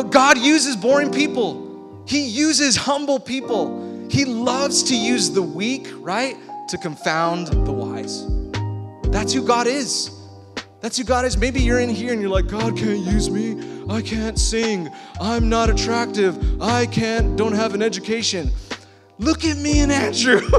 [0.00, 4.08] But God uses boring people, He uses humble people.
[4.08, 6.38] He loves to use the weak, right,
[6.68, 8.26] to confound the wise.
[9.12, 10.10] That's who God is.
[10.80, 11.36] That's who God is.
[11.36, 13.84] Maybe you're in here and you're like, God can't use me.
[13.90, 14.88] I can't sing.
[15.20, 16.62] I'm not attractive.
[16.62, 18.50] I can't, don't have an education.
[19.18, 20.40] Look at me and Andrew.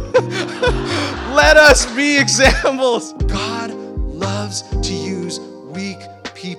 [1.34, 3.14] Let us be examples.
[3.24, 4.62] God loves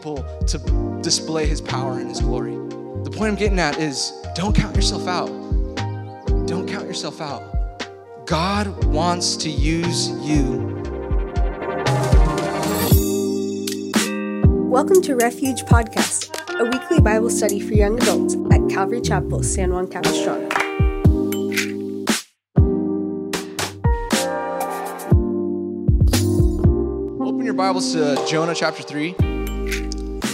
[0.03, 0.59] people to
[1.01, 2.57] display his power and his glory.
[3.05, 5.29] The point I'm getting at is don't count yourself out.
[6.47, 7.41] Don't count yourself out.
[8.27, 10.59] God wants to use you.
[14.69, 19.73] Welcome to Refuge Podcast, a weekly Bible study for young adults at Calvary Chapel, San
[19.73, 20.49] Juan Capistrano.
[27.21, 29.32] Open your Bibles to Jonah chapter 3.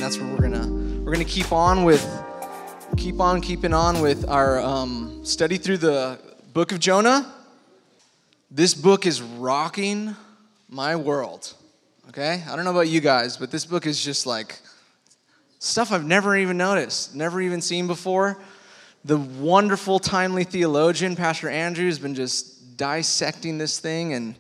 [0.08, 0.66] That's where we're gonna
[1.04, 2.02] we're gonna keep on with
[2.96, 6.18] keep on keeping on with our um, study through the
[6.54, 7.30] book of Jonah.
[8.50, 10.16] This book is rocking
[10.66, 11.52] my world.
[12.08, 12.42] Okay?
[12.48, 14.58] I don't know about you guys, but this book is just like
[15.58, 18.40] stuff I've never even noticed, never even seen before.
[19.04, 24.36] The wonderful, timely theologian, Pastor Andrew, has been just dissecting this thing, and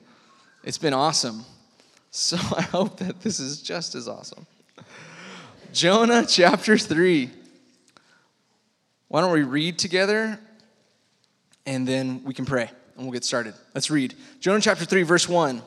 [0.64, 1.44] it's been awesome.
[2.10, 4.46] So I hope that this is just as awesome.
[5.72, 7.30] Jonah chapter 3.
[9.08, 10.38] Why don't we read together
[11.66, 13.54] and then we can pray and we'll get started.
[13.74, 14.14] Let's read.
[14.40, 15.62] Jonah chapter 3, verse 1.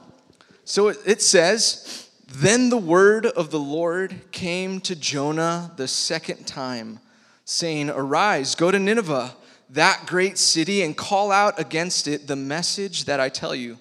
[0.66, 7.00] So it says, Then the word of the Lord came to Jonah the second time,
[7.46, 9.36] saying, Arise, go to Nineveh,
[9.70, 13.78] that great city, and call out against it the message that I tell you.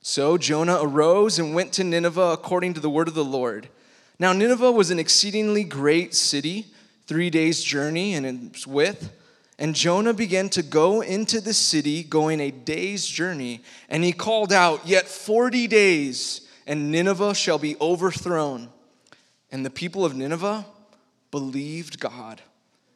[0.00, 3.68] So Jonah arose and went to Nineveh according to the word of the Lord.
[4.18, 6.66] Now, Nineveh was an exceedingly great city,
[7.06, 9.12] three days' journey in its width.
[9.58, 13.62] And Jonah began to go into the city, going a day's journey.
[13.88, 18.70] And he called out, Yet 40 days, and Nineveh shall be overthrown.
[19.50, 20.66] And the people of Nineveh
[21.30, 22.42] believed God.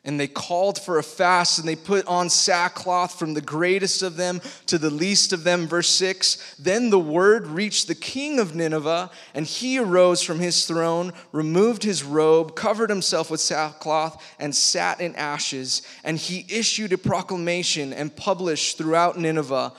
[0.05, 4.17] And they called for a fast and they put on sackcloth from the greatest of
[4.17, 5.69] them to the least of them.
[5.69, 10.67] Verse 6 Then the word reached the king of Nineveh, and he arose from his
[10.67, 15.83] throne, removed his robe, covered himself with sackcloth, and sat in ashes.
[16.03, 19.73] And he issued a proclamation and published throughout Nineveh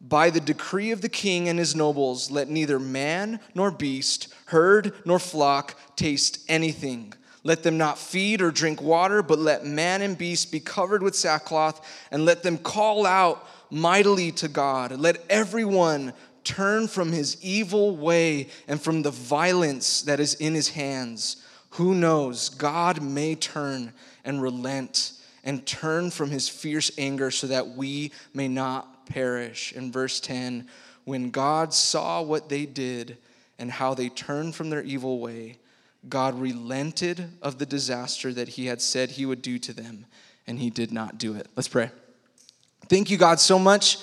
[0.00, 4.94] by the decree of the king and his nobles, let neither man nor beast, herd
[5.04, 7.12] nor flock taste anything
[7.46, 11.14] let them not feed or drink water, but let man and beast be covered with
[11.14, 14.90] sackcloth, and let them call out mightily to God.
[14.98, 16.12] Let everyone
[16.42, 21.36] turn from his evil way and from the violence that is in his hands.
[21.70, 22.48] Who knows?
[22.48, 23.92] God may turn
[24.24, 25.12] and relent
[25.44, 29.72] and turn from his fierce anger so that we may not perish.
[29.72, 30.66] In verse 10,
[31.04, 33.18] when God saw what they did
[33.56, 35.58] and how they turned from their evil way,
[36.08, 40.06] God relented of the disaster that he had said he would do to them,
[40.46, 41.48] and he did not do it.
[41.56, 41.90] Let's pray.
[42.88, 43.98] Thank you, God, so much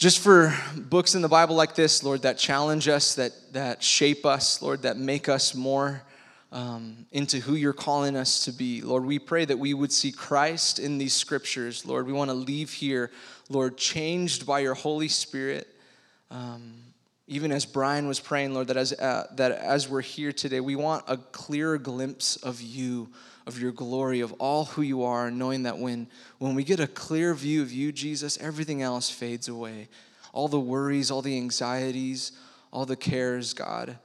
[0.00, 4.24] just for books in the Bible like this, Lord, that challenge us, that, that shape
[4.24, 6.02] us, Lord, that make us more
[6.52, 8.80] um, into who you're calling us to be.
[8.80, 11.84] Lord, we pray that we would see Christ in these scriptures.
[11.84, 13.10] Lord, we want to leave here,
[13.50, 15.68] Lord, changed by your Holy Spirit.
[16.30, 16.76] Um,
[17.30, 20.74] even as Brian was praying, Lord, that as, uh, that as we're here today, we
[20.74, 23.08] want a clearer glimpse of you,
[23.46, 26.08] of your glory, of all who you are, knowing that when,
[26.38, 29.86] when we get a clear view of you, Jesus, everything else fades away.
[30.32, 32.32] All the worries, all the anxieties,
[32.72, 33.96] all the cares, God,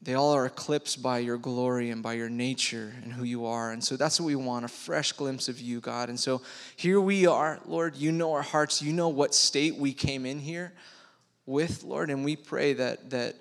[0.00, 3.72] they all are eclipsed by your glory and by your nature and who you are.
[3.72, 6.08] And so that's what we want a fresh glimpse of you, God.
[6.08, 6.42] And so
[6.76, 7.96] here we are, Lord.
[7.96, 10.72] You know our hearts, you know what state we came in here
[11.48, 13.34] with, Lord, and we pray that that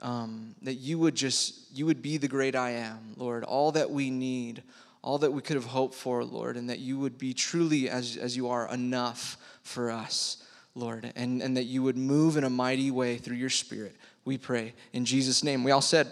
[0.00, 3.90] um, that you would just you would be the great I am, Lord, all that
[3.90, 4.62] we need,
[5.02, 8.16] all that we could have hoped for, Lord, and that you would be truly as
[8.16, 10.44] as you are enough for us,
[10.74, 13.96] Lord, and and that you would move in a mighty way through your Spirit.
[14.24, 15.64] We pray in Jesus' name.
[15.64, 16.08] We all said,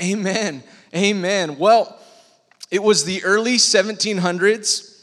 [0.00, 0.62] Amen.
[0.94, 1.58] Amen.
[1.58, 1.98] Well,
[2.70, 4.94] it was the early 1700s.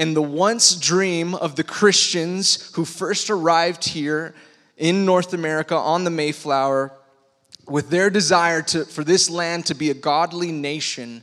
[0.00, 4.32] And the once dream of the Christians who first arrived here
[4.78, 6.92] in North America on the Mayflower
[7.66, 11.22] with their desire to, for this land to be a godly nation,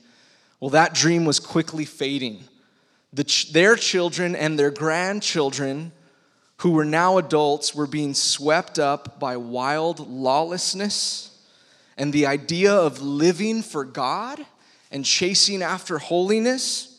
[0.59, 2.43] well, that dream was quickly fading.
[3.13, 5.91] The, their children and their grandchildren,
[6.57, 11.31] who were now adults, were being swept up by wild lawlessness
[11.97, 14.45] and the idea of living for God
[14.91, 16.91] and chasing after holiness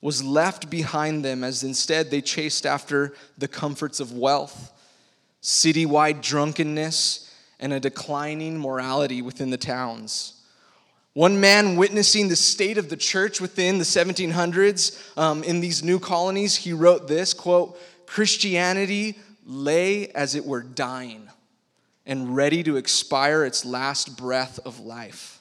[0.00, 4.72] was left behind them as instead they chased after the comforts of wealth,
[5.42, 10.34] citywide drunkenness, and a declining morality within the towns.
[11.14, 16.00] One man witnessing the state of the church within the 1700s um, in these new
[16.00, 21.28] colonies, he wrote this quote, Christianity lay as it were dying
[22.06, 25.40] and ready to expire its last breath of life.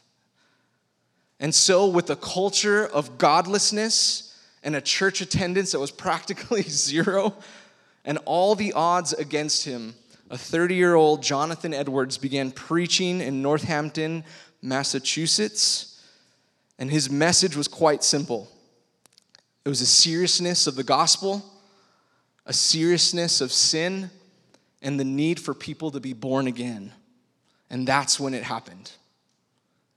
[1.39, 7.33] And so, with a culture of godlessness and a church attendance that was practically zero,
[8.06, 9.95] and all the odds against him,
[10.30, 14.24] a 30 year old Jonathan Edwards began preaching in Northampton,
[14.62, 16.01] Massachusetts,
[16.80, 18.50] and his message was quite simple.
[19.63, 21.45] It was a seriousness of the gospel,
[22.45, 24.09] a seriousness of sin,
[24.81, 26.92] and the need for people to be born again.
[27.69, 28.92] And that's when it happened.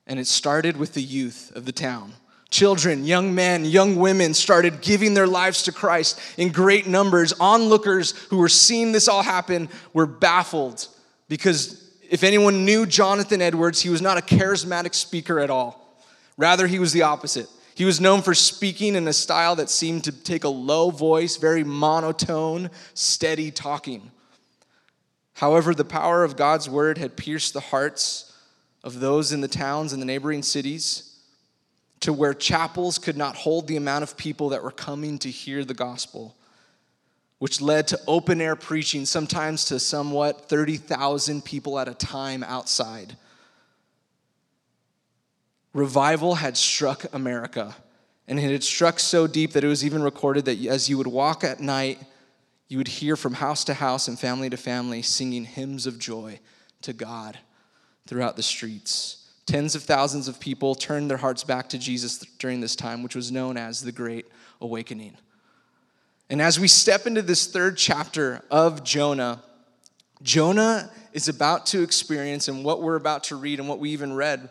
[0.07, 2.13] And it started with the youth of the town.
[2.55, 7.33] Children, young men, young women started giving their lives to Christ in great numbers.
[7.41, 10.87] Onlookers who were seeing this all happen were baffled
[11.29, 16.01] because if anyone knew Jonathan Edwards, he was not a charismatic speaker at all.
[16.37, 17.49] Rather, he was the opposite.
[17.75, 21.37] He was known for speaking in a style that seemed to take a low voice,
[21.37, 24.13] very monotone, steady talking.
[25.33, 28.33] However, the power of God's word had pierced the hearts
[28.85, 31.11] of those in the towns and the neighboring cities
[32.05, 35.65] to where chapels could not hold the amount of people that were coming to hear
[35.65, 36.37] the gospel,
[37.39, 43.17] which led to open air preaching, sometimes to somewhat 30,000 people at a time outside.
[45.73, 47.75] Revival had struck America,
[48.29, 51.07] and it had struck so deep that it was even recorded that as you would
[51.07, 51.99] walk at night,
[52.69, 56.39] you would hear from house to house and family to family singing hymns of joy
[56.83, 57.39] to God
[58.07, 59.24] throughout the streets.
[59.47, 63.15] Tens of thousands of people turned their hearts back to Jesus during this time, which
[63.15, 64.27] was known as the Great
[64.61, 65.17] Awakening.
[66.31, 69.43] And as we step into this third chapter of Jonah,
[70.23, 74.15] Jonah is about to experience, and what we're about to read and what we even
[74.15, 74.49] read,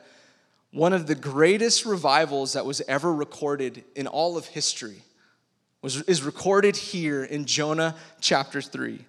[0.72, 5.04] one of the greatest revivals that was ever recorded in all of history
[5.82, 9.06] was, is recorded here in Jonah chapter 3.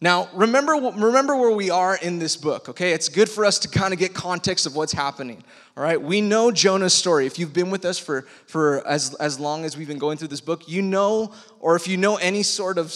[0.00, 2.92] Now, remember, remember where we are in this book, okay?
[2.92, 5.42] It's good for us to kind of get context of what's happening,
[5.74, 6.00] all right?
[6.00, 7.24] We know Jonah's story.
[7.24, 10.28] If you've been with us for, for as, as long as we've been going through
[10.28, 12.94] this book, you know, or if you know any sort of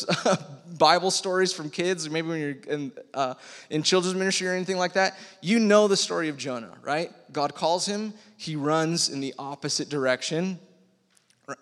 [0.79, 3.33] Bible stories from kids, or maybe when you're in, uh,
[3.71, 7.11] in children's ministry or anything like that, you know the story of Jonah, right?
[7.33, 10.59] God calls him, he runs in the opposite direction,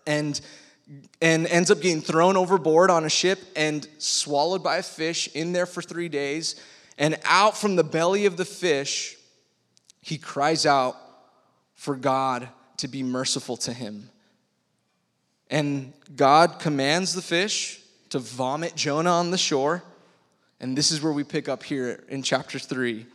[0.05, 0.41] and
[1.21, 5.53] and ends up getting thrown overboard on a ship and swallowed by a fish in
[5.53, 6.57] there for three days.
[6.97, 9.17] And out from the belly of the fish,
[10.01, 10.97] he cries out
[11.75, 12.49] for God
[12.79, 14.11] to be merciful to him.
[15.51, 17.81] And God commands the fish
[18.11, 19.83] to vomit Jonah on the shore.
[20.61, 23.07] And this is where we pick up here in chapter 3.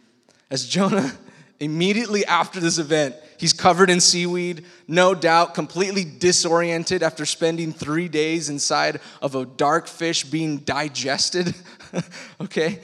[0.50, 1.12] As Jonah
[1.60, 8.08] Immediately after this event, he's covered in seaweed, no doubt completely disoriented after spending three
[8.08, 11.54] days inside of a dark fish being digested.
[12.42, 12.80] okay?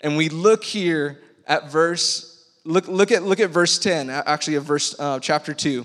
[0.00, 4.64] And we look here at verse, look, look, at, look at verse 10, actually, of
[4.64, 5.84] verse uh, chapter 2.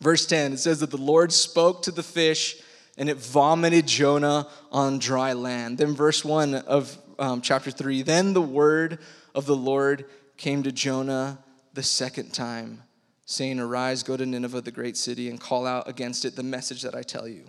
[0.00, 2.56] Verse 10, it says that the Lord spoke to the fish
[2.98, 5.78] and it vomited Jonah on dry land.
[5.78, 8.98] Then, verse 1 of um, chapter 3, then the word
[9.34, 10.04] of the Lord
[10.36, 11.38] came to Jonah
[11.74, 12.82] the second time,
[13.24, 16.82] saying, Arise, go to Nineveh, the great city, and call out against it the message
[16.82, 17.44] that I tell you.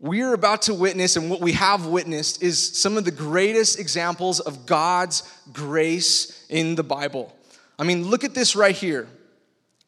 [0.00, 3.80] We are about to witness, and what we have witnessed is some of the greatest
[3.80, 5.22] examples of God's
[5.52, 7.34] grace in the Bible.
[7.78, 9.08] I mean, look at this right here.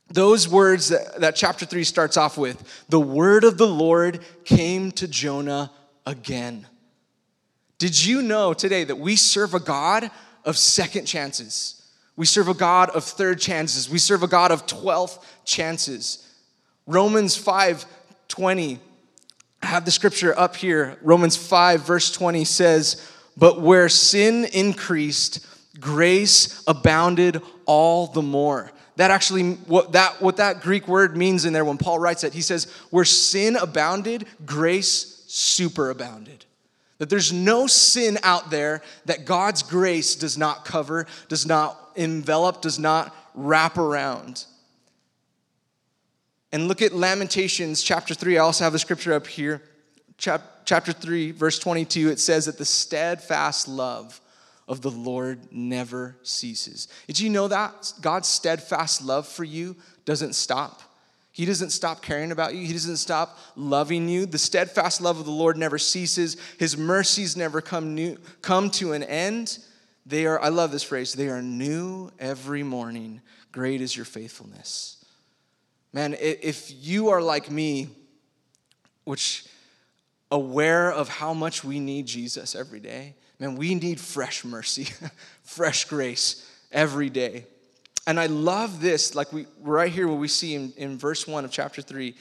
[0.08, 4.90] Those words that, that chapter 3 starts off with the word of the Lord came
[4.92, 5.70] to Jonah
[6.04, 6.66] again.
[7.78, 10.10] Did you know today that we serve a God
[10.44, 11.80] of second chances.
[12.16, 13.88] We serve a God of third chances.
[13.88, 16.26] We serve a God of 12th chances.
[16.86, 17.86] Romans 5
[18.28, 18.78] 20.
[19.62, 20.96] I have the scripture up here.
[21.02, 25.46] Romans 5, verse 20 says, But where sin increased,
[25.80, 28.70] grace abounded all the more.
[28.96, 32.34] That actually, what that, what that Greek word means in there when Paul writes it,
[32.34, 36.44] he says, Where sin abounded, grace superabounded.
[37.00, 42.60] That there's no sin out there that God's grace does not cover, does not envelop,
[42.60, 44.44] does not wrap around.
[46.52, 48.36] And look at Lamentations chapter 3.
[48.36, 49.62] I also have the scripture up here.
[50.18, 54.20] Chap- chapter 3, verse 22, it says that the steadfast love
[54.68, 56.86] of the Lord never ceases.
[57.06, 57.94] Did you know that?
[58.02, 60.82] God's steadfast love for you doesn't stop.
[61.40, 62.66] He doesn't stop caring about you.
[62.66, 64.26] He doesn't stop loving you.
[64.26, 66.36] The steadfast love of the Lord never ceases.
[66.58, 69.58] His mercies never come new, come to an end.
[70.04, 71.14] They are I love this phrase.
[71.14, 73.22] They are new every morning.
[73.52, 75.02] Great is your faithfulness.
[75.94, 77.88] Man, if you are like me,
[79.04, 79.46] which
[80.30, 84.88] aware of how much we need Jesus every day, man, we need fresh mercy,
[85.42, 87.46] fresh grace every day.
[88.10, 91.44] And I love this, like we right here, what we see in, in verse 1
[91.44, 92.16] of chapter 3,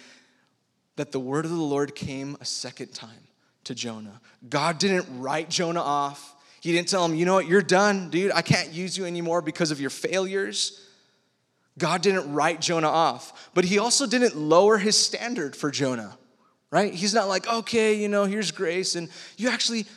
[0.98, 3.28] that the word of the Lord came a second time
[3.64, 4.22] to Jonah.
[4.48, 6.36] God didn't write Jonah off.
[6.62, 8.32] He didn't tell him, you know what, you're done, dude.
[8.34, 10.88] I can't use you anymore because of your failures.
[11.80, 16.20] God didn't write Jonah off, but he also didn't lower his standard for Jonah,
[16.70, 16.94] right?
[16.94, 18.94] He's not like, okay, you know, here's grace.
[18.94, 19.88] And you actually,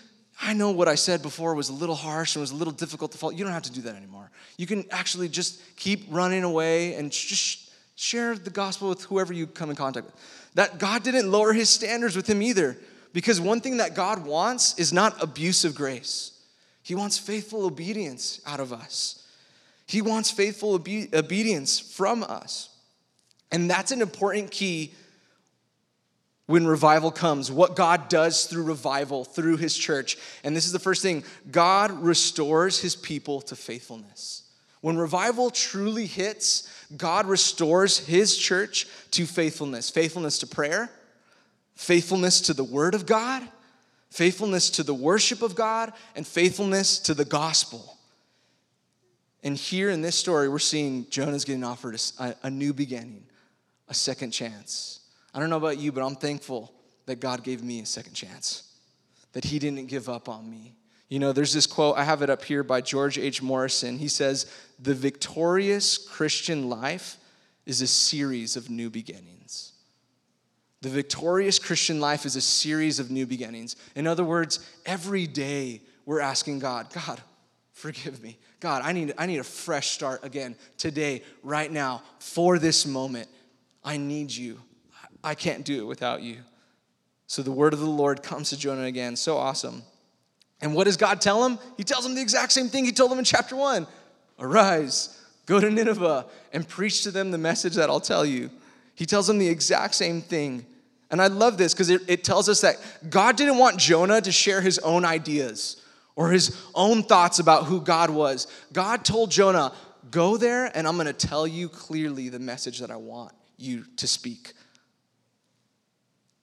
[0.42, 3.12] I know what I said before was a little harsh and was a little difficult
[3.12, 3.32] to follow.
[3.32, 4.30] You don't have to do that anymore.
[4.58, 9.46] You can actually just keep running away and just share the gospel with whoever you
[9.46, 10.14] come in contact with.
[10.54, 12.76] That God didn't lower his standards with him either.
[13.12, 16.32] Because one thing that God wants is not abusive grace,
[16.82, 19.18] He wants faithful obedience out of us.
[19.86, 22.70] He wants faithful obe- obedience from us.
[23.50, 24.94] And that's an important key
[26.46, 30.18] when revival comes, what God does through revival, through his church.
[30.42, 34.42] And this is the first thing God restores his people to faithfulness.
[34.80, 40.90] When revival truly hits, God restores his church to faithfulness faithfulness to prayer,
[41.76, 43.46] faithfulness to the word of God,
[44.10, 47.96] faithfulness to the worship of God, and faithfulness to the gospel.
[49.44, 53.24] And here in this story, we're seeing Jonah's getting offered a, a new beginning,
[53.88, 55.01] a second chance.
[55.34, 56.72] I don't know about you, but I'm thankful
[57.06, 58.74] that God gave me a second chance,
[59.32, 60.74] that He didn't give up on me.
[61.08, 63.42] You know, there's this quote, I have it up here by George H.
[63.42, 63.98] Morrison.
[63.98, 67.18] He says, The victorious Christian life
[67.66, 69.72] is a series of new beginnings.
[70.80, 73.76] The victorious Christian life is a series of new beginnings.
[73.94, 77.20] In other words, every day we're asking God, God,
[77.72, 78.38] forgive me.
[78.58, 83.28] God, I need, I need a fresh start again today, right now, for this moment.
[83.84, 84.60] I need you.
[85.24, 86.38] I can't do it without you.
[87.26, 89.16] So the word of the Lord comes to Jonah again.
[89.16, 89.82] So awesome.
[90.60, 91.58] And what does God tell him?
[91.76, 93.86] He tells him the exact same thing he told him in chapter one
[94.38, 98.50] Arise, go to Nineveh, and preach to them the message that I'll tell you.
[98.94, 100.66] He tells them the exact same thing.
[101.10, 102.76] And I love this because it, it tells us that
[103.10, 105.82] God didn't want Jonah to share his own ideas
[106.16, 108.46] or his own thoughts about who God was.
[108.72, 109.72] God told Jonah,
[110.10, 113.84] Go there, and I'm going to tell you clearly the message that I want you
[113.96, 114.52] to speak.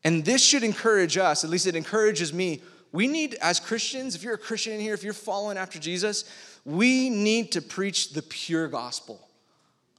[0.03, 2.61] And this should encourage us, at least it encourages me.
[2.91, 6.25] We need, as Christians, if you're a Christian in here, if you're following after Jesus,
[6.65, 9.27] we need to preach the pure gospel,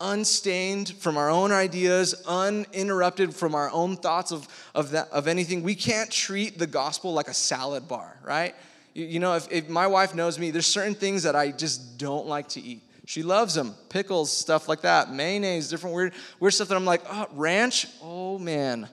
[0.00, 5.62] unstained from our own ideas, uninterrupted from our own thoughts of, of, that, of anything.
[5.62, 8.54] We can't treat the gospel like a salad bar, right?
[8.94, 11.98] You, you know, if, if my wife knows me, there's certain things that I just
[11.98, 12.82] don't like to eat.
[13.06, 17.02] She loves them, pickles, stuff like that, mayonnaise, different weird, weird stuff that I'm like,
[17.10, 18.88] oh, ranch, oh man,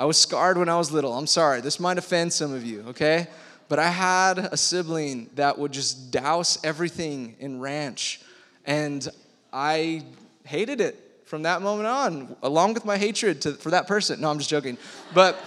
[0.00, 1.12] I was scarred when I was little.
[1.12, 1.60] I'm sorry.
[1.60, 3.26] This might offend some of you, okay?
[3.68, 8.22] But I had a sibling that would just douse everything in ranch.
[8.64, 9.06] And
[9.52, 10.04] I
[10.44, 14.22] hated it from that moment on, along with my hatred to, for that person.
[14.22, 14.78] No, I'm just joking.
[15.12, 15.38] But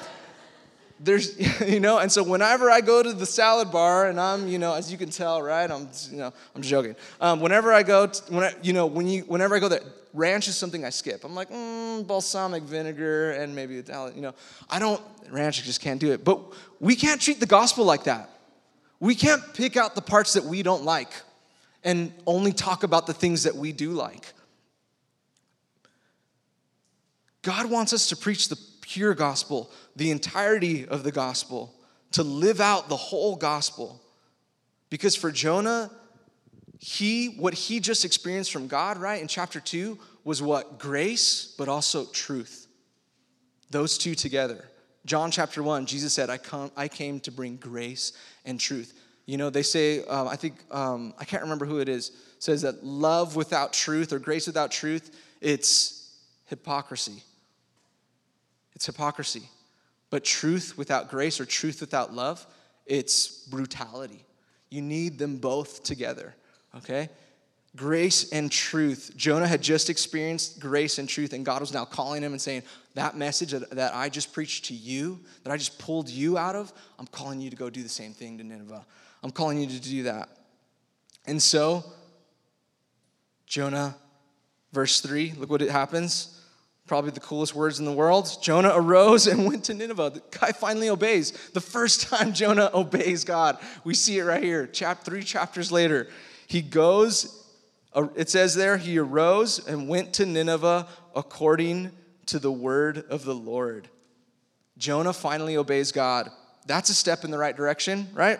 [1.04, 4.58] there's, you know, and so whenever I go to the salad bar, and I'm, you
[4.58, 5.70] know, as you can tell, right?
[5.70, 6.96] I'm, you know, I'm joking.
[7.20, 9.82] Um, whenever I go, to, when I, you know, when you, whenever I go there,
[10.14, 11.24] ranch is something I skip.
[11.24, 14.34] I'm like, mm, balsamic vinegar and maybe Italian, you know.
[14.70, 16.24] I don't, ranch, just can't do it.
[16.24, 16.40] But
[16.80, 18.30] we can't treat the gospel like that.
[19.00, 21.12] We can't pick out the parts that we don't like
[21.84, 24.34] and only talk about the things that we do like.
[27.42, 31.74] God wants us to preach the pure gospel, the entirety of the gospel,
[32.12, 34.02] to live out the whole gospel.
[34.90, 35.92] Because for Jonah,
[36.80, 40.80] he what he just experienced from God, right, in chapter 2 was what?
[40.80, 42.68] Grace, but also truth.
[43.70, 44.66] Those two together.
[45.06, 48.14] John chapter 1, Jesus said, I, come, I came to bring grace
[48.46, 48.94] and truth.
[49.26, 52.62] You know, they say, um, I think, um, I can't remember who it is, says
[52.62, 57.24] that love without truth or grace without truth, it's hypocrisy.
[58.76, 59.44] It's hypocrisy.
[60.13, 62.46] But truth without grace or truth without love,
[62.86, 64.24] it's brutality.
[64.70, 66.36] You need them both together
[66.77, 67.10] okay?
[67.75, 69.13] Grace and truth.
[69.15, 72.63] Jonah had just experienced grace and truth, and God was now calling him and saying,
[72.93, 76.72] That message that, I just preached to you, that I just pulled you out of,
[77.00, 78.86] I'm calling you to go do the same thing to Nineveh.
[79.24, 80.29] I'm calling you to do that.
[81.25, 81.84] And so,
[83.48, 83.96] Jonah,
[84.72, 86.39] verse 3, look what it happens.
[86.94, 88.30] Probably the coolest words in the world.
[88.40, 90.12] Jonah arose and went to Nineveh.
[90.12, 91.32] The guy finally obeys.
[91.54, 94.68] The first time Jonah obeys God, we see it right here.
[94.68, 96.08] Chap three chapters later,
[96.46, 97.48] he goes.
[97.96, 100.86] uh, It says there he arose and went to Nineveh
[101.16, 101.90] according
[102.28, 103.88] to the word of the Lord.
[104.78, 106.30] Jonah finally obeys God.
[106.68, 108.40] That's a step in the right direction, right?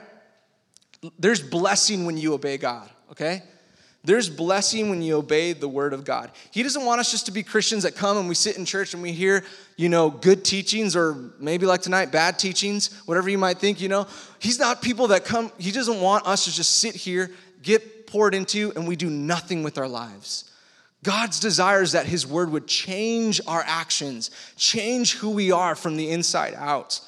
[1.17, 3.41] There's blessing when you obey God, okay?
[4.05, 6.31] There's blessing when you obey the word of God.
[6.51, 8.93] He doesn't want us just to be Christians that come and we sit in church
[8.93, 9.45] and we hear,
[9.77, 13.88] you know, good teachings or maybe like tonight, bad teachings, whatever you might think, you
[13.88, 14.05] know.
[14.39, 17.31] He's not people that come, he doesn't want us to just sit here,
[17.62, 20.51] get poured into, and we do nothing with our lives.
[21.01, 25.95] God's desire is that his word would change our actions, change who we are from
[25.95, 27.00] the inside out.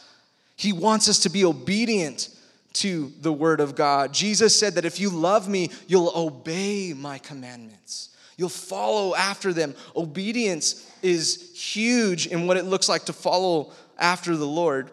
[0.55, 2.29] He wants us to be obedient
[2.75, 4.13] to the word of God.
[4.13, 8.09] Jesus said that if you love me, you'll obey my commandments.
[8.37, 9.75] You'll follow after them.
[9.95, 14.91] Obedience is huge in what it looks like to follow after the Lord.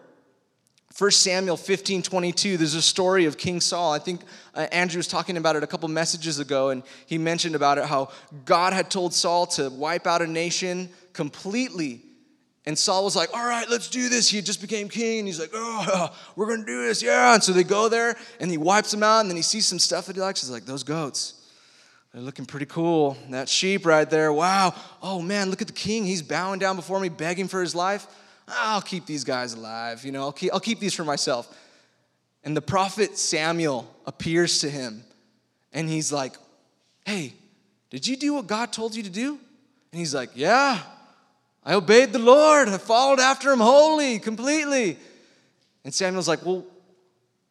[0.97, 3.91] 1 Samuel 15 22, there's a story of King Saul.
[3.91, 4.21] I think
[4.53, 7.85] uh, Andrew was talking about it a couple messages ago, and he mentioned about it
[7.85, 8.11] how
[8.45, 12.03] God had told Saul to wipe out a nation completely.
[12.65, 14.29] And Saul was like, All right, let's do this.
[14.29, 17.33] He just became king, and he's like, Oh, we're gonna do this, yeah.
[17.33, 19.79] And so they go there, and he wipes them out, and then he sees some
[19.79, 20.41] stuff that he likes.
[20.41, 21.35] He's like, Those goats,
[22.13, 23.17] they're looking pretty cool.
[23.29, 24.73] That sheep right there, wow.
[25.01, 26.05] Oh man, look at the king.
[26.05, 28.07] He's bowing down before me, begging for his life.
[28.47, 30.05] I'll keep these guys alive.
[30.05, 31.53] You know, I'll keep, I'll keep these for myself.
[32.43, 35.03] And the prophet Samuel appears to him
[35.71, 36.33] and he's like,
[37.05, 37.33] Hey,
[37.89, 39.39] did you do what God told you to do?
[39.91, 40.79] And he's like, Yeah,
[41.65, 42.67] I obeyed the Lord.
[42.67, 44.97] I followed after him wholly, completely.
[45.83, 46.65] And Samuel's like, Well,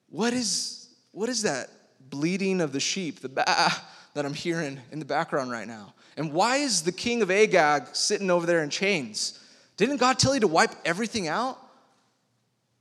[0.08, 1.70] what is, what is that
[2.10, 3.82] bleating of the sheep, the bah
[4.14, 5.94] that I'm hearing in the background right now?
[6.16, 9.38] And why is the king of Agag sitting over there in chains?
[9.78, 11.58] Didn't God tell you to wipe everything out?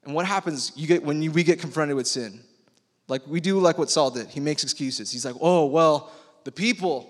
[0.03, 2.41] And what happens you get when you, we get confronted with sin?
[3.07, 4.27] Like we do like what Saul did.
[4.27, 5.11] He makes excuses.
[5.11, 6.11] He's like, "Oh, well,
[6.43, 7.09] the people,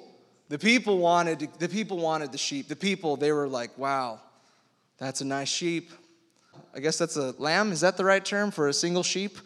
[0.52, 2.68] the people wanted the people wanted the sheep.
[2.68, 4.20] The people, they were like, "Wow,
[4.98, 5.92] that's a nice sheep."
[6.76, 7.72] I guess that's a lamb.
[7.72, 9.38] Is that the right term for a single sheep?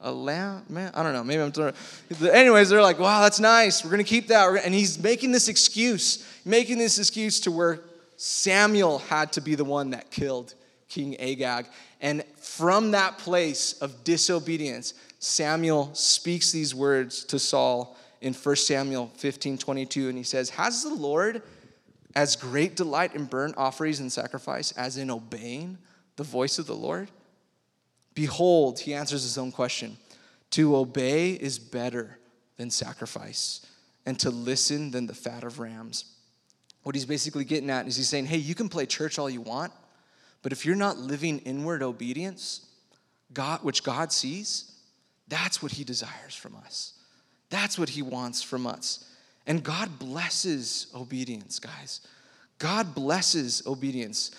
[0.00, 0.64] A lamb?
[0.68, 1.22] Man, I don't know.
[1.22, 1.72] Maybe I'm.
[2.28, 3.84] Anyways, they're like, "Wow, that's nice.
[3.84, 7.78] We're gonna keep that." And he's making this excuse, making this excuse to where
[8.16, 10.54] Samuel had to be the one that killed
[10.88, 11.66] King Agag.
[12.00, 19.10] And from that place of disobedience, Samuel speaks these words to Saul in 1 Samuel
[19.16, 20.08] 15 22.
[20.08, 21.42] And he says, Has the Lord
[22.14, 25.78] as great delight in burnt offerings and sacrifice as in obeying
[26.16, 27.10] the voice of the Lord?
[28.14, 29.96] Behold, he answers his own question.
[30.52, 32.18] To obey is better
[32.56, 33.64] than sacrifice,
[34.06, 36.16] and to listen than the fat of rams.
[36.82, 39.40] What he's basically getting at is he's saying, hey, you can play church all you
[39.40, 39.72] want,
[40.42, 42.66] but if you're not living inward obedience,
[43.32, 44.72] God, which God sees,
[45.28, 46.94] that's what he desires from us.
[47.50, 49.04] That's what he wants from us.
[49.46, 52.00] And God blesses obedience, guys.
[52.58, 54.30] God blesses obedience.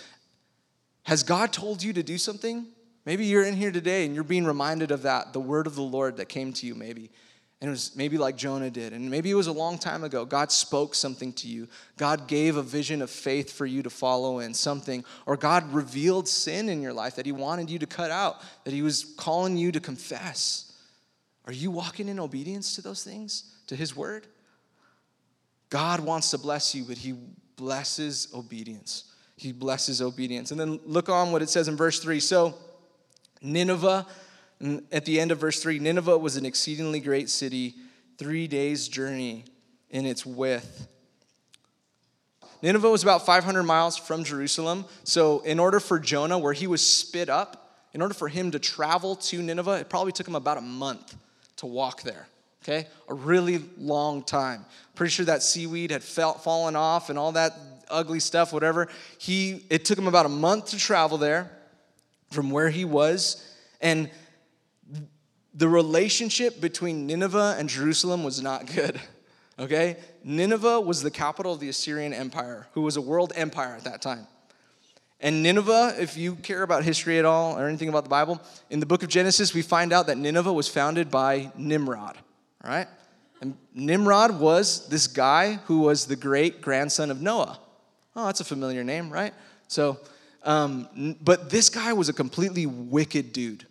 [1.03, 2.67] Has God told you to do something?
[3.05, 5.81] Maybe you're in here today and you're being reminded of that, the word of the
[5.81, 7.09] Lord that came to you, maybe.
[7.61, 8.93] And it was maybe like Jonah did.
[8.93, 10.23] And maybe it was a long time ago.
[10.23, 11.67] God spoke something to you.
[11.97, 15.03] God gave a vision of faith for you to follow in something.
[15.25, 18.73] Or God revealed sin in your life that He wanted you to cut out, that
[18.73, 20.68] He was calling you to confess.
[21.49, 24.27] Are you walking in obedience to those things, to His word?
[25.71, 27.15] God wants to bless you, but He
[27.55, 29.05] blesses obedience.
[29.35, 30.51] He blesses obedience.
[30.51, 32.19] And then look on what it says in verse 3.
[32.19, 32.53] So,
[33.41, 34.05] Nineveh,
[34.91, 37.73] at the end of verse 3, Nineveh was an exceedingly great city,
[38.19, 39.43] three days' journey
[39.89, 40.87] in its width.
[42.61, 44.85] Nineveh was about 500 miles from Jerusalem.
[45.03, 48.59] So, in order for Jonah, where he was spit up, in order for him to
[48.59, 51.15] travel to Nineveh, it probably took him about a month
[51.59, 52.27] to walk there.
[52.63, 52.87] Okay?
[53.07, 54.65] A really long time.
[54.95, 57.53] Pretty sure that seaweed had fell, fallen off and all that
[57.89, 58.87] ugly stuff, whatever.
[59.17, 61.51] He, it took him about a month to travel there
[62.31, 63.45] from where he was.
[63.81, 64.09] And
[65.53, 68.99] the relationship between Nineveh and Jerusalem was not good.
[69.57, 69.97] Okay?
[70.23, 74.01] Nineveh was the capital of the Assyrian Empire, who was a world empire at that
[74.01, 74.25] time.
[75.21, 78.79] And Nineveh, if you care about history at all or anything about the Bible, in
[78.79, 82.17] the book of Genesis, we find out that Nineveh was founded by Nimrod.
[82.63, 82.87] Right?
[83.41, 87.59] And Nimrod was this guy who was the great grandson of Noah.
[88.15, 89.33] Oh, that's a familiar name, right?
[89.67, 89.97] So,
[90.43, 93.65] um, but this guy was a completely wicked dude.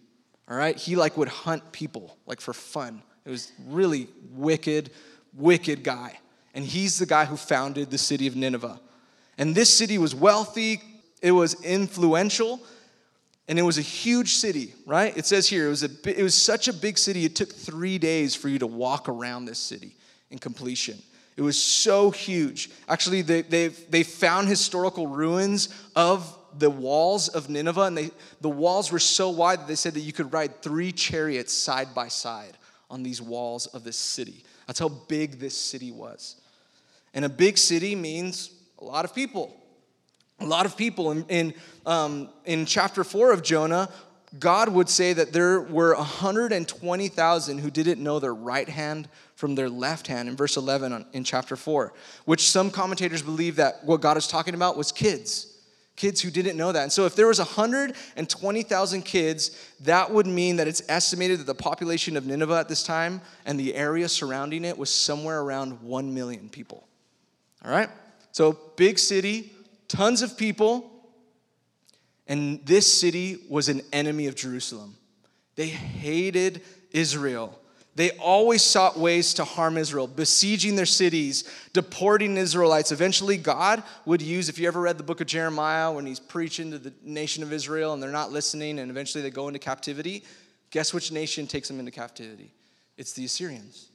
[0.48, 0.76] All right?
[0.76, 3.02] He like would hunt people like for fun.
[3.24, 4.90] It was really wicked,
[5.34, 6.18] wicked guy.
[6.54, 8.80] And he's the guy who founded the city of Nineveh.
[9.36, 10.80] And this city was wealthy,
[11.20, 12.60] It was influential
[13.48, 15.16] and it was a huge city, right?
[15.16, 17.24] It says here it was a it was such a big city.
[17.24, 19.96] It took 3 days for you to walk around this city
[20.30, 20.98] in completion.
[21.38, 22.68] It was so huge.
[22.88, 28.48] Actually, they, they, they found historical ruins of the walls of Nineveh, and they, the
[28.48, 32.08] walls were so wide that they said that you could ride three chariots side by
[32.08, 32.58] side
[32.90, 34.42] on these walls of this city.
[34.66, 36.40] That's how big this city was.
[37.14, 38.50] And a big city means
[38.80, 39.54] a lot of people.
[40.40, 41.10] A lot of people.
[41.10, 43.88] In, in, um, in chapter 4 of Jonah,
[44.38, 49.70] God would say that there were 120,000 who didn't know their right hand from their
[49.70, 51.92] left hand in verse 11 in chapter 4,
[52.24, 55.54] which some commentators believe that what God is talking about was kids.
[55.96, 56.82] Kids who didn't know that.
[56.82, 61.54] And so, if there was 120,000 kids, that would mean that it's estimated that the
[61.56, 66.14] population of Nineveh at this time and the area surrounding it was somewhere around 1
[66.14, 66.86] million people.
[67.64, 67.88] All right?
[68.30, 69.50] So, big city,
[69.88, 70.90] tons of people,
[72.26, 74.96] and this city was an enemy of Jerusalem.
[75.56, 77.58] They hated Israel.
[77.94, 82.92] They always sought ways to harm Israel, besieging their cities, deporting Israelites.
[82.92, 86.70] Eventually, God would use, if you ever read the book of Jeremiah, when he's preaching
[86.70, 90.22] to the nation of Israel and they're not listening, and eventually they go into captivity,
[90.70, 92.52] guess which nation takes them into captivity?
[92.96, 93.88] It's the Assyrians.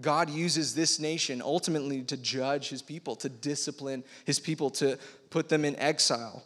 [0.00, 4.96] God uses this nation ultimately to judge his people, to discipline his people, to
[5.30, 6.42] put them in exile.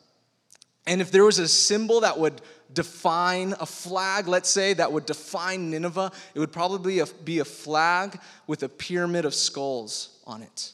[0.87, 2.41] And if there was a symbol that would
[2.73, 8.19] define a flag, let's say, that would define Nineveh, it would probably be a flag
[8.47, 10.73] with a pyramid of skulls on it.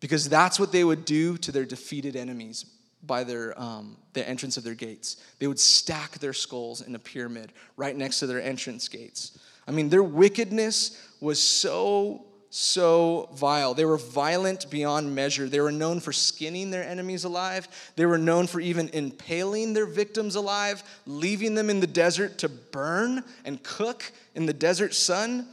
[0.00, 2.64] Because that's what they would do to their defeated enemies
[3.02, 5.16] by their, um, the entrance of their gates.
[5.38, 9.38] They would stack their skulls in a pyramid right next to their entrance gates.
[9.66, 13.74] I mean, their wickedness was so so vile.
[13.74, 15.48] They were violent beyond measure.
[15.48, 17.68] They were known for skinning their enemies alive.
[17.96, 22.48] They were known for even impaling their victims alive, leaving them in the desert to
[22.48, 25.46] burn and cook in the desert sun.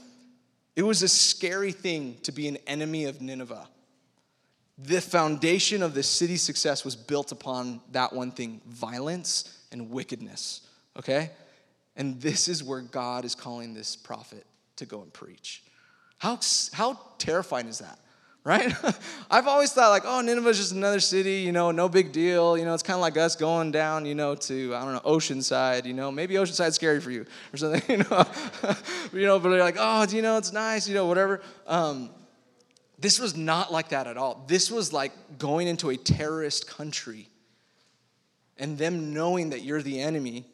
[0.75, 3.67] It was a scary thing to be an enemy of Nineveh.
[4.77, 10.61] The foundation of the city's success was built upon that one thing violence and wickedness,
[10.97, 11.31] okay?
[11.95, 14.45] And this is where God is calling this prophet
[14.77, 15.63] to go and preach.
[16.17, 16.39] How,
[16.73, 17.99] how terrifying is that?
[18.43, 18.71] Right?
[19.31, 22.55] I've always thought, like, oh, Nineveh's just another city, you know, no big deal.
[22.57, 24.99] You know, it's kind of like us going down, you know, to, I don't know,
[24.99, 28.25] Oceanside, you know, maybe Oceanside's scary for you or something, you know.
[29.13, 31.41] you know, but they're like, oh, you know, it's nice, you know, whatever.
[31.65, 32.11] Um,
[32.99, 34.45] this was not like that at all.
[34.47, 37.27] This was like going into a terrorist country
[38.57, 40.45] and them knowing that you're the enemy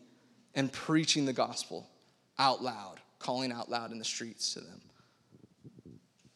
[0.56, 1.88] and preaching the gospel
[2.40, 4.82] out loud, calling out loud in the streets to them.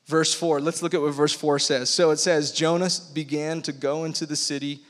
[0.05, 1.89] Verse 4, let's look at what verse 4 says.
[1.89, 4.81] So it says, Jonas began to go into the city.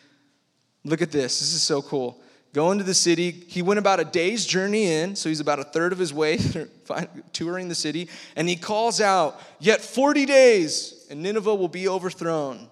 [0.83, 1.39] Look at this.
[1.39, 2.21] This is so cool.
[2.51, 3.31] Go into the city.
[3.31, 6.37] He went about a day's journey in, so he's about a third of his way
[7.33, 8.09] touring the city.
[8.35, 12.67] And he calls out, Yet 40 days, and Nineveh will be overthrown.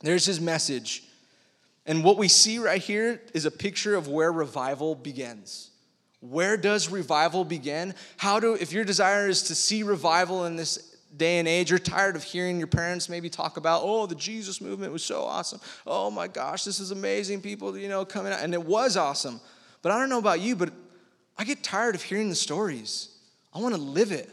[0.00, 1.02] There's his message.
[1.86, 5.70] And what we see right here is a picture of where revival begins.
[6.20, 7.94] Where does revival begin?
[8.18, 11.78] How do, if your desire is to see revival in this day and age, you're
[11.78, 15.60] tired of hearing your parents maybe talk about, oh, the Jesus movement was so awesome.
[15.86, 17.40] Oh my gosh, this is amazing.
[17.40, 18.40] People, you know, coming out.
[18.40, 19.40] And it was awesome.
[19.82, 20.70] But I don't know about you, but
[21.36, 23.08] I get tired of hearing the stories.
[23.52, 24.28] I want to live it.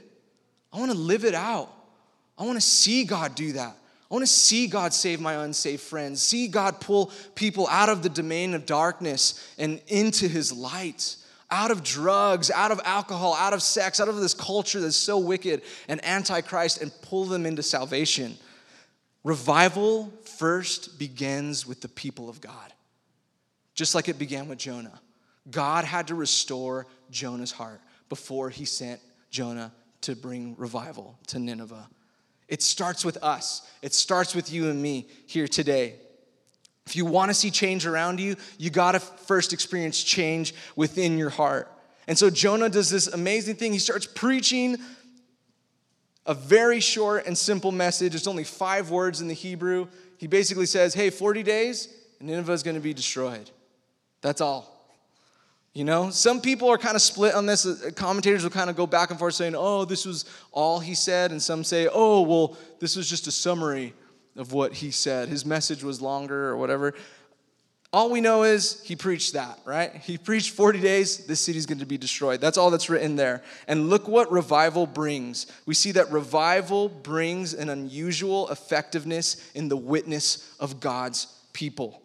[0.71, 1.73] I want to live it out.
[2.37, 3.75] I want to see God do that.
[4.09, 8.03] I want to see God save my unsafe friends, see God pull people out of
[8.03, 11.17] the domain of darkness and into his light
[11.49, 15.17] out of drugs, out of alcohol, out of sex, out of this culture that's so
[15.17, 18.37] wicked and antichrist and pull them into salvation.
[19.23, 22.73] Revival first begins with the people of God,
[23.73, 24.99] just like it began with Jonah.
[25.49, 31.87] God had to restore Jonah's heart before he sent Jonah to bring revival to Nineveh.
[32.47, 35.95] It starts with us, it starts with you and me here today.
[36.87, 41.17] If you want to see change around you, you got to first experience change within
[41.17, 41.69] your heart.
[42.07, 43.73] And so Jonah does this amazing thing.
[43.73, 44.77] He starts preaching
[46.25, 48.15] a very short and simple message.
[48.15, 49.89] It's only five words in the Hebrew.
[50.17, 53.51] He basically says, Hey, 40 days, and Nineveh is going to be destroyed.
[54.21, 54.73] That's all.
[55.73, 57.65] You know, some people are kind of split on this.
[57.65, 60.23] Uh, commentators will kind of go back and forth saying, oh, this was
[60.53, 61.31] all he said.
[61.31, 63.93] And some say, oh, well, this was just a summary
[64.37, 65.29] of what he said.
[65.29, 66.93] His message was longer or whatever.
[67.93, 69.95] All we know is he preached that, right?
[69.95, 72.41] He preached 40 days, this city's going to be destroyed.
[72.41, 73.41] That's all that's written there.
[73.67, 75.47] And look what revival brings.
[75.65, 82.01] We see that revival brings an unusual effectiveness in the witness of God's people.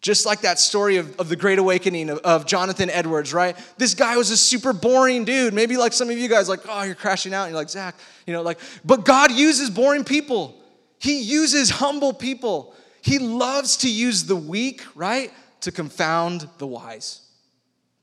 [0.00, 3.56] Just like that story of, of the Great Awakening of, of Jonathan Edwards, right?
[3.78, 5.52] This guy was a super boring dude.
[5.52, 7.44] Maybe like some of you guys, like, oh, you're crashing out.
[7.44, 10.61] And you're like, Zach, you know, like, but God uses boring people.
[11.02, 12.76] He uses humble people.
[13.00, 17.22] He loves to use the weak, right, to confound the wise.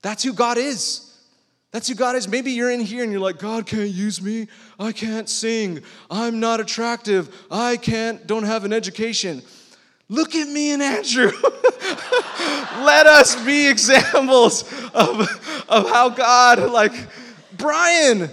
[0.02, 1.18] That's who God is.
[1.72, 2.28] That's who God is.
[2.28, 4.50] Maybe you're in here and you're like, God can't use me.
[4.78, 5.82] I can't sing.
[6.12, 7.34] I'm not attractive.
[7.50, 9.44] I can't, don't have an education.
[10.10, 11.32] Look at me and Andrew.
[12.84, 16.94] Let us be examples of, of how God, like,
[17.58, 18.30] Brian,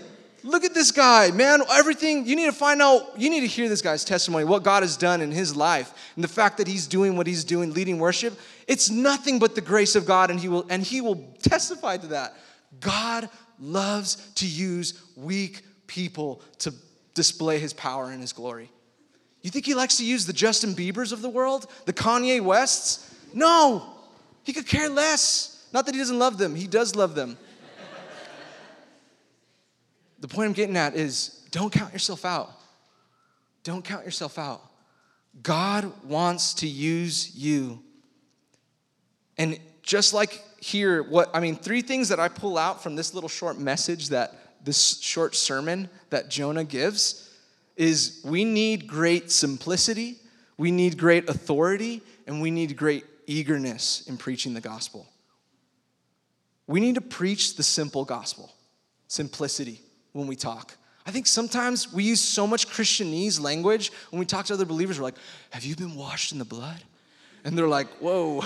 [0.46, 1.60] look at this guy, man.
[1.72, 4.82] Everything, you need to find out, you need to hear this guy's testimony, what God
[4.82, 7.98] has done in his life, and the fact that he's doing what he's doing, leading
[7.98, 8.38] worship.
[8.66, 12.06] It's nothing but the grace of God, and he will, and he will testify to
[12.08, 12.36] that.
[12.80, 13.28] God
[13.58, 16.72] loves to use weak people to
[17.14, 18.70] display his power and his glory.
[19.42, 23.14] You think he likes to use the Justin Biebers of the world, the Kanye Wests?
[23.32, 23.94] No,
[24.44, 25.66] he could care less.
[25.72, 27.36] Not that he doesn't love them, he does love them.
[30.20, 32.50] The point I'm getting at is don't count yourself out.
[33.62, 34.62] Don't count yourself out.
[35.42, 37.82] God wants to use you.
[39.36, 43.12] And just like here, what I mean, three things that I pull out from this
[43.14, 47.30] little short message that this short sermon that Jonah gives
[47.76, 50.16] is we need great simplicity,
[50.56, 55.06] we need great authority, and we need great eagerness in preaching the gospel.
[56.66, 58.52] We need to preach the simple gospel,
[59.06, 59.80] simplicity,
[60.16, 60.76] when we talk.
[61.06, 64.98] I think sometimes we use so much Christianese language when we talk to other believers.
[64.98, 65.18] We're like,
[65.50, 66.82] Have you been washed in the blood?
[67.44, 68.42] And they're like, Whoa,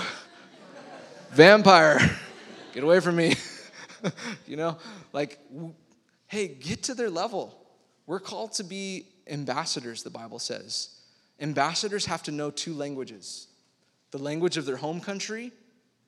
[1.31, 1.99] vampire,
[2.73, 3.35] get away from me.
[4.47, 4.77] you know,
[5.13, 5.39] like,
[6.27, 7.57] hey, get to their level.
[8.05, 10.89] We're called to be ambassadors, the Bible says.
[11.39, 13.47] Ambassadors have to know two languages
[14.11, 15.53] the language of their home country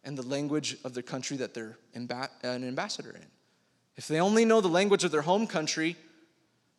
[0.04, 2.12] and the language of their country that they're an
[2.44, 3.26] ambassador in.
[3.96, 5.96] If they only know the language of their home country,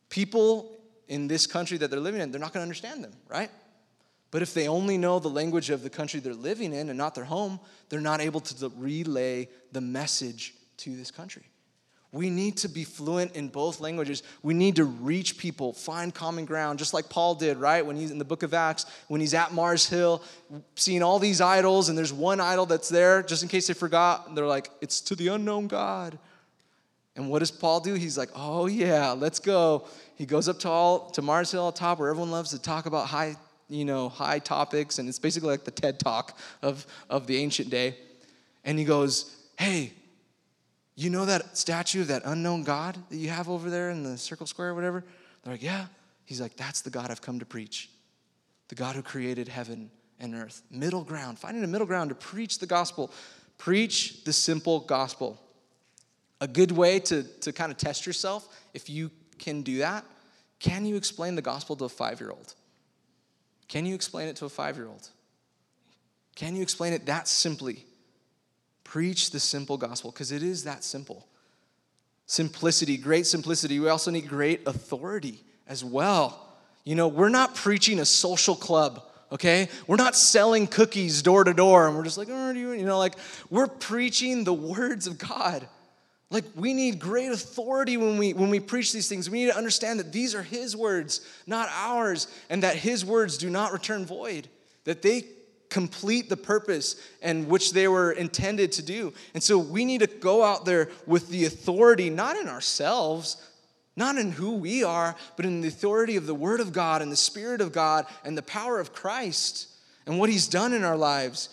[0.09, 0.71] people
[1.09, 3.51] in this country that they're living in, they're not going to understand them, right?
[4.31, 7.15] But if they only know the language of the country they're living in and not
[7.15, 11.45] their home, they're not able to relay the message to this country.
[12.11, 14.23] We need to be fluent in both languages.
[14.43, 17.85] We need to reach people, find common ground, just like Paul did, right?
[17.85, 20.23] When he's in the book of Acts, when he's at Mars Hill,
[20.77, 24.29] seeing all these idols, and there's one idol that's there, just in case they forgot,
[24.29, 26.17] And they're like, it's to the unknown God.
[27.17, 27.95] And what does Paul do?
[27.95, 29.87] He's like, oh yeah, let's go.
[30.17, 33.07] He goes up to all to Mars Hill top where everyone loves to talk about
[33.07, 33.37] high
[33.69, 37.71] you know, high topics, and it's basically like the TED talk of, of the ancient
[37.71, 37.97] day.
[38.65, 39.93] And he goes, Hey,
[40.95, 44.17] you know that statue of that unknown God that you have over there in the
[44.17, 45.05] circle square or whatever?
[45.43, 45.87] They're like, Yeah.
[46.25, 47.91] He's like, That's the God I've come to preach.
[48.69, 50.63] The God who created heaven and earth.
[50.71, 53.11] Middle ground, finding a middle ground to preach the gospel.
[53.59, 55.41] Preach the simple gospel.
[56.41, 60.05] A good way to, to kind of test yourself, if you can do that,
[60.61, 62.55] can you explain the gospel to a five year old?
[63.69, 65.09] Can you explain it to a five year old?
[66.35, 67.85] Can you explain it that simply?
[68.83, 71.27] Preach the simple gospel because it is that simple.
[72.27, 73.79] Simplicity, great simplicity.
[73.79, 76.41] We also need great authority as well.
[76.85, 79.69] You know, we're not preaching a social club, okay?
[79.87, 82.99] We're not selling cookies door to door and we're just like, oh, you, you know,
[82.99, 83.15] like
[83.51, 85.67] we're preaching the words of God.
[86.35, 89.31] Like we need great authority when we when we preach these things.
[89.31, 93.39] We need to understand that these are his words, not ours, and that his words
[93.39, 94.49] do not return void.
[94.83, 95.27] That they
[95.71, 99.13] complete the purpose and which they were intended to do.
[99.35, 103.37] And so we need to go out there with the authority not in ourselves,
[103.95, 107.13] not in who we are, but in the authority of the word of God and
[107.13, 109.69] the spirit of God and the power of Christ
[110.05, 111.49] and what he's done in our lives.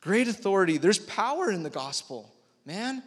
[0.00, 0.78] Great authority.
[0.78, 2.32] There's power in the gospel,
[2.64, 3.02] man.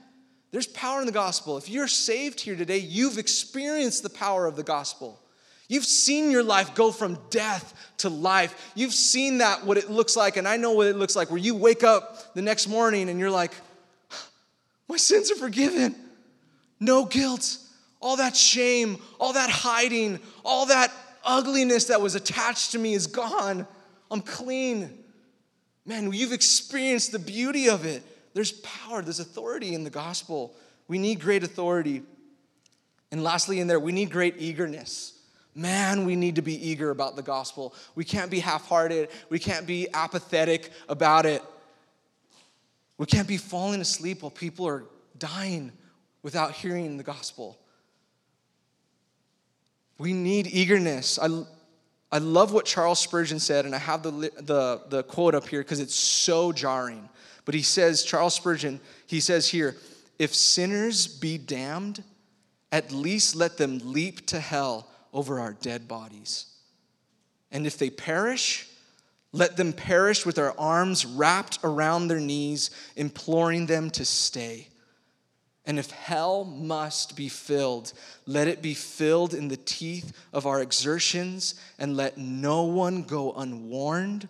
[0.52, 1.58] There's power in the gospel.
[1.58, 5.20] If you're saved here today, you've experienced the power of the gospel.
[5.68, 8.72] You've seen your life go from death to life.
[8.74, 11.40] You've seen that, what it looks like, and I know what it looks like, where
[11.40, 13.52] you wake up the next morning and you're like,
[14.88, 15.96] my sins are forgiven.
[16.80, 17.58] No guilt.
[18.00, 20.94] All that shame, all that hiding, all that
[21.26, 23.68] ugliness that was attached to me is gone.
[24.10, 25.04] I'm clean.
[25.86, 28.04] Man, you've experienced the beauty of it.
[28.38, 30.54] There's power, there's authority in the gospel.
[30.88, 32.04] We need great authority.
[33.12, 35.20] And lastly, in there, we need great eagerness.
[35.56, 37.74] Man, we need to be eager about the gospel.
[37.96, 41.42] We can't be half hearted, we can't be apathetic about it.
[43.00, 44.84] We can't be falling asleep while people are
[45.18, 45.72] dying
[46.22, 47.58] without hearing the gospel.
[49.98, 51.18] We need eagerness.
[51.18, 51.44] I,
[52.12, 55.62] I love what Charles Spurgeon said, and I have the, the, the quote up here
[55.62, 57.10] because it's so jarring.
[57.48, 59.78] But he says, Charles Spurgeon, he says here,
[60.20, 62.04] if sinners be damned,
[62.74, 66.48] at least let them leap to hell over our dead bodies.
[67.50, 68.68] And if they perish,
[69.32, 74.68] let them perish with their arms wrapped around their knees, imploring them to stay.
[75.66, 77.94] And if hell must be filled,
[78.26, 83.32] let it be filled in the teeth of our exertions, and let no one go
[83.32, 84.28] unwarned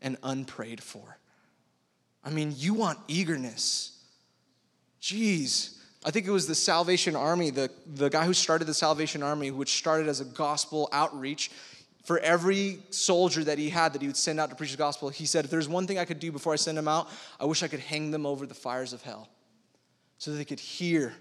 [0.00, 1.16] and unprayed for.
[2.24, 3.98] I mean, you want eagerness.
[5.00, 5.76] Jeez.
[6.04, 9.50] I think it was the Salvation Army, the, the guy who started the Salvation Army,
[9.50, 11.50] which started as a gospel outreach.
[12.04, 15.10] For every soldier that he had that he would send out to preach the gospel,
[15.10, 17.44] he said, If there's one thing I could do before I send them out, I
[17.44, 19.28] wish I could hang them over the fires of hell
[20.18, 21.14] so that they could hear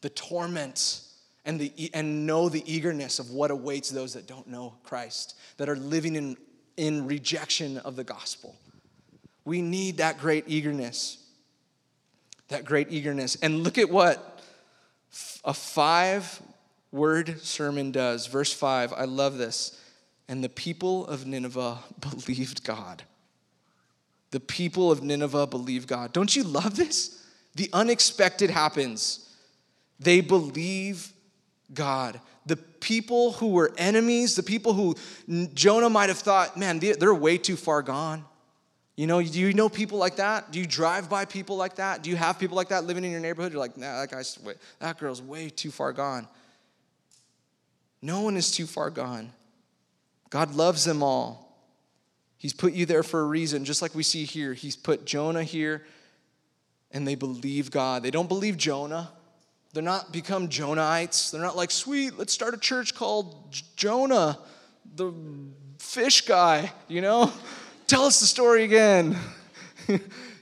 [0.00, 1.02] the torment
[1.44, 5.68] and, the, and know the eagerness of what awaits those that don't know Christ, that
[5.68, 6.36] are living in,
[6.76, 8.56] in rejection of the gospel.
[9.44, 11.18] We need that great eagerness.
[12.48, 13.36] That great eagerness.
[13.36, 14.40] And look at what
[15.44, 16.40] a five
[16.92, 18.26] word sermon does.
[18.26, 19.80] Verse 5, I love this.
[20.28, 23.02] And the people of Nineveh believed God.
[24.30, 26.12] The people of Nineveh believed God.
[26.12, 27.20] Don't you love this?
[27.56, 29.28] The unexpected happens.
[29.98, 31.12] They believe
[31.74, 32.20] God.
[32.46, 34.94] The people who were enemies, the people who
[35.52, 38.24] Jonah might have thought, man, they're way too far gone.
[39.00, 40.52] You know, do you know people like that?
[40.52, 42.02] Do you drive by people like that?
[42.02, 43.50] Do you have people like that living in your neighborhood?
[43.50, 46.28] You're like, nah, that guy's, way, that girl's way too far gone.
[48.02, 49.32] No one is too far gone.
[50.28, 51.56] God loves them all.
[52.36, 54.52] He's put you there for a reason, just like we see here.
[54.52, 55.86] He's put Jonah here
[56.90, 58.02] and they believe God.
[58.02, 59.10] They don't believe Jonah.
[59.72, 61.30] They're not become Jonaites.
[61.30, 64.38] They're not like, sweet, let's start a church called Jonah,
[64.94, 65.14] the
[65.78, 67.32] fish guy, you know?
[67.90, 69.18] Tell us the story again.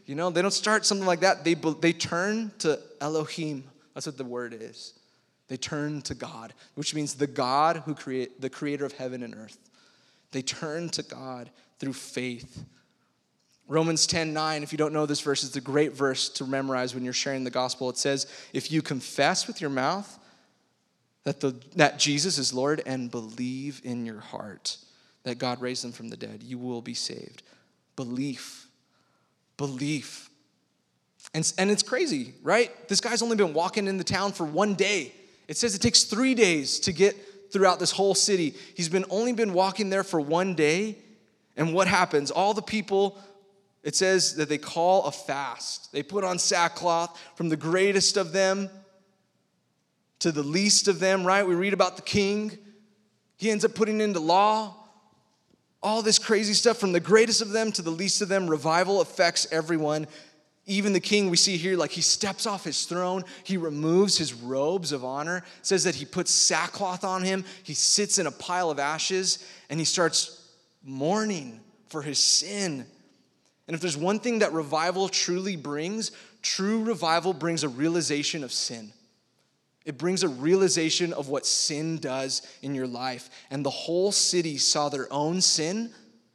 [0.04, 1.44] you know, they don't start something like that.
[1.44, 3.64] They, they turn to Elohim.
[3.94, 4.92] That's what the word is.
[5.48, 9.34] They turn to God, which means the God who create the creator of heaven and
[9.34, 9.56] earth.
[10.30, 12.66] They turn to God through faith.
[13.66, 16.94] Romans 10 9, if you don't know this verse, is a great verse to memorize
[16.94, 17.88] when you're sharing the gospel.
[17.88, 20.18] It says, If you confess with your mouth
[21.24, 24.76] that, the, that Jesus is Lord and believe in your heart
[25.24, 27.42] that God raised them from the dead, you will be saved.
[27.96, 28.66] Belief.
[29.56, 30.30] Belief.
[31.34, 32.70] And, and it's crazy, right?
[32.88, 35.12] This guy's only been walking in the town for one day.
[35.46, 37.16] It says it takes three days to get
[37.52, 38.54] throughout this whole city.
[38.74, 40.98] He's been only been walking there for one day.
[41.56, 42.30] And what happens?
[42.30, 43.18] All the people
[43.82, 45.92] it says that they call a fast.
[45.92, 48.68] They put on sackcloth from the greatest of them
[50.18, 51.46] to the least of them, right?
[51.46, 52.58] We read about the king.
[53.36, 54.74] He ends up putting into law
[55.82, 58.48] all this crazy stuff from the greatest of them to the least of them.
[58.48, 60.06] Revival affects everyone.
[60.66, 64.34] Even the king we see here, like he steps off his throne, he removes his
[64.34, 68.70] robes of honor, says that he puts sackcloth on him, he sits in a pile
[68.70, 70.46] of ashes, and he starts
[70.84, 72.84] mourning for his sin
[73.68, 76.10] and if there's one thing that revival truly brings,
[76.40, 78.92] true revival brings a realization of sin.
[79.88, 83.30] It brings a realization of what sin does in your life.
[83.50, 85.94] And the whole city saw their own sin,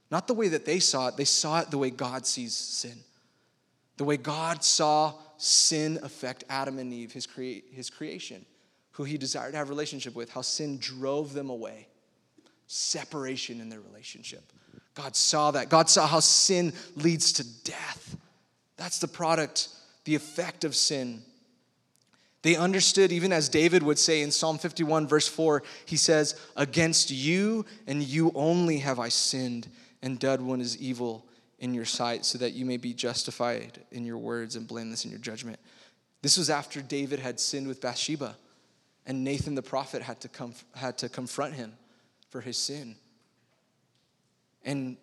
[0.10, 2.98] not the way that they saw it, they saw it the way God sees sin.
[3.98, 8.44] The way God saw sin affect Adam and Eve, his, crea- his creation,
[8.94, 11.88] who he desired to have relationship with, how sin drove them away,
[12.66, 14.52] separation in their relationship.
[14.96, 15.70] God saw that.
[15.70, 18.18] God saw how sin leads to death.
[18.78, 19.70] That's the product,
[20.06, 21.22] the effect of sin.
[22.44, 27.10] They understood, even as David would say in Psalm 51, verse 4, he says, Against
[27.10, 29.70] you and you only have I sinned
[30.02, 31.26] and done what is evil
[31.60, 35.12] in your sight, so that you may be justified in your words and blameless in
[35.12, 35.58] your judgment.
[36.22, 38.36] This was after David had sinned with Bathsheba,
[39.06, 41.74] and Nathan the prophet had to, come, had to confront him
[42.30, 42.98] for his sin.
[44.66, 44.98] And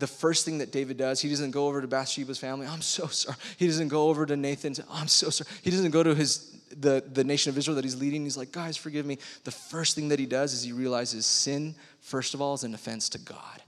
[0.00, 2.66] the first thing that David does, he doesn't go over to Bathsheba's family.
[2.66, 3.36] I'm so sorry.
[3.58, 4.80] He doesn't go over to Nathan's.
[4.90, 5.48] I'm so sorry.
[5.62, 8.22] He doesn't go to his the, the nation of Israel that he's leading.
[8.22, 9.18] He's like, guys, forgive me.
[9.42, 12.74] The first thing that he does is he realizes sin, first of all, is an
[12.74, 13.62] offense to God.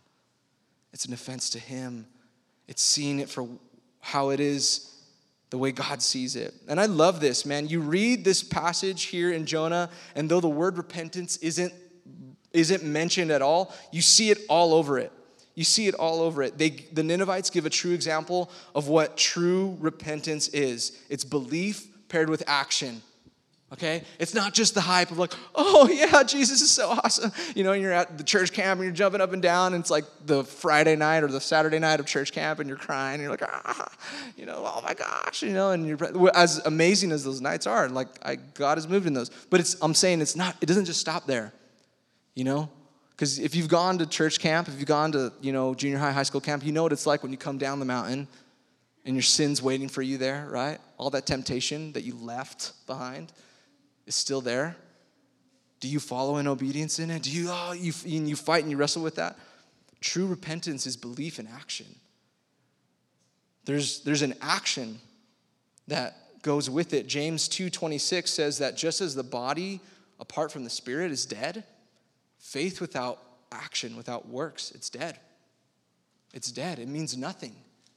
[0.92, 2.06] It's an offense to him.
[2.68, 3.48] It's seeing it for
[4.00, 4.88] how it is,
[5.50, 6.54] the way God sees it.
[6.68, 7.66] And I love this, man.
[7.66, 11.72] You read this passage here in Jonah, and though the word repentance isn't
[12.52, 15.10] isn't mentioned at all, you see it all over it.
[15.54, 16.56] You see it all over it.
[16.56, 22.30] They, the Ninevites give a true example of what true repentance is it's belief paired
[22.30, 23.02] with action.
[23.72, 24.02] Okay?
[24.18, 27.32] It's not just the hype of like, oh yeah, Jesus is so awesome.
[27.54, 29.90] You know, you're at the church camp and you're jumping up and down, and it's
[29.90, 33.22] like the Friday night or the Saturday night of church camp, and you're crying, and
[33.22, 33.90] you're like, ah,
[34.36, 35.98] you know, oh my gosh, you know, and you're
[36.34, 39.30] as amazing as those nights are, like I, God has moved in those.
[39.48, 41.54] But it's I'm saying it's not, it doesn't just stop there,
[42.34, 42.68] you know?
[43.22, 46.10] Because if you've gone to church camp, if you've gone to, you know, junior high,
[46.10, 48.26] high school camp, you know what it's like when you come down the mountain
[49.04, 50.80] and your sin's waiting for you there, right?
[50.98, 53.32] All that temptation that you left behind
[54.08, 54.74] is still there?
[55.78, 57.22] Do you follow in obedience in it?
[57.22, 59.38] Do you, oh, you, you fight and you wrestle with that?
[60.00, 61.86] True repentance is belief in action.
[63.66, 64.98] There's, there's an action
[65.86, 67.06] that goes with it.
[67.06, 69.78] James 2:26 says that just as the body
[70.18, 71.62] apart from the spirit is dead,
[72.42, 75.18] faith without action, without works, it's dead.
[76.34, 76.78] It's dead.
[76.78, 77.54] It means nothing.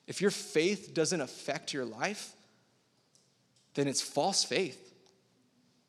[0.07, 2.33] If your faith doesn't affect your life,
[3.73, 4.93] then it's false faith.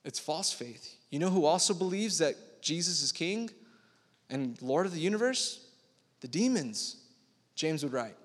[0.05, 0.97] It's false faith.
[1.11, 3.51] You know who also believes that Jesus is king
[4.31, 5.65] and Lord of the universe?
[6.21, 6.97] The demons,
[7.55, 8.17] James would write.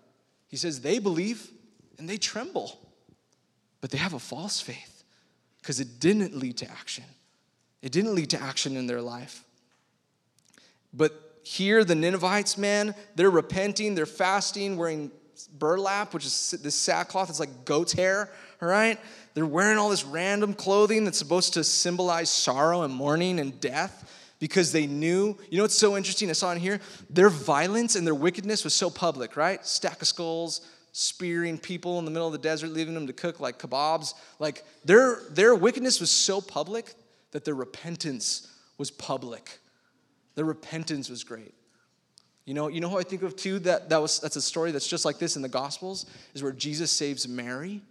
[0.48, 1.52] He says they believe
[1.98, 2.80] and they tremble,
[3.82, 5.04] but they have a false faith
[5.60, 7.04] because it didn't lead to action.
[7.82, 9.44] It didn't lead to action in their life.
[10.94, 15.12] But here, the Ninevites, man, they're repenting, they're fasting, wearing
[15.58, 18.30] burlap, which is this sackcloth, it's like goat's hair,
[18.62, 19.00] all right?
[19.34, 24.10] They're wearing all this random clothing that's supposed to symbolize sorrow and mourning and death
[24.40, 25.38] because they knew.
[25.50, 26.30] You know what's so interesting?
[26.30, 26.80] I saw in here?
[27.10, 29.66] Their violence and their wickedness was so public, right?
[29.66, 30.62] Stack of skulls,
[30.92, 34.14] spearing people in the middle of the desert, leaving them to cook like kebabs.
[34.40, 36.94] Like their, their wickedness was so public
[37.32, 39.60] that their repentance was public.
[40.36, 41.54] Their repentance was great.
[42.46, 43.60] You know, you know who I think of too?
[43.60, 46.52] That, that was that's a story that's just like this in the Gospels, is where
[46.52, 47.82] Jesus saves Mary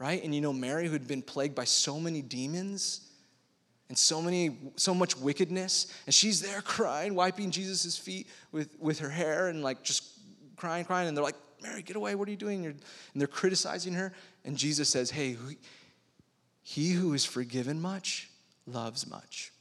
[0.00, 0.24] right?
[0.24, 3.02] And you know, Mary, who had been plagued by so many demons
[3.88, 8.98] and so many, so much wickedness, and she's there crying, wiping Jesus' feet with, with
[9.00, 10.04] her hair and like just
[10.56, 11.06] crying, crying.
[11.06, 12.64] And they're like, Mary, get away, what are you doing?
[12.64, 12.80] and
[13.14, 14.12] they're criticizing her.
[14.44, 15.36] And Jesus says, Hey,
[16.62, 18.30] he who is forgiven much
[18.66, 19.52] loves much.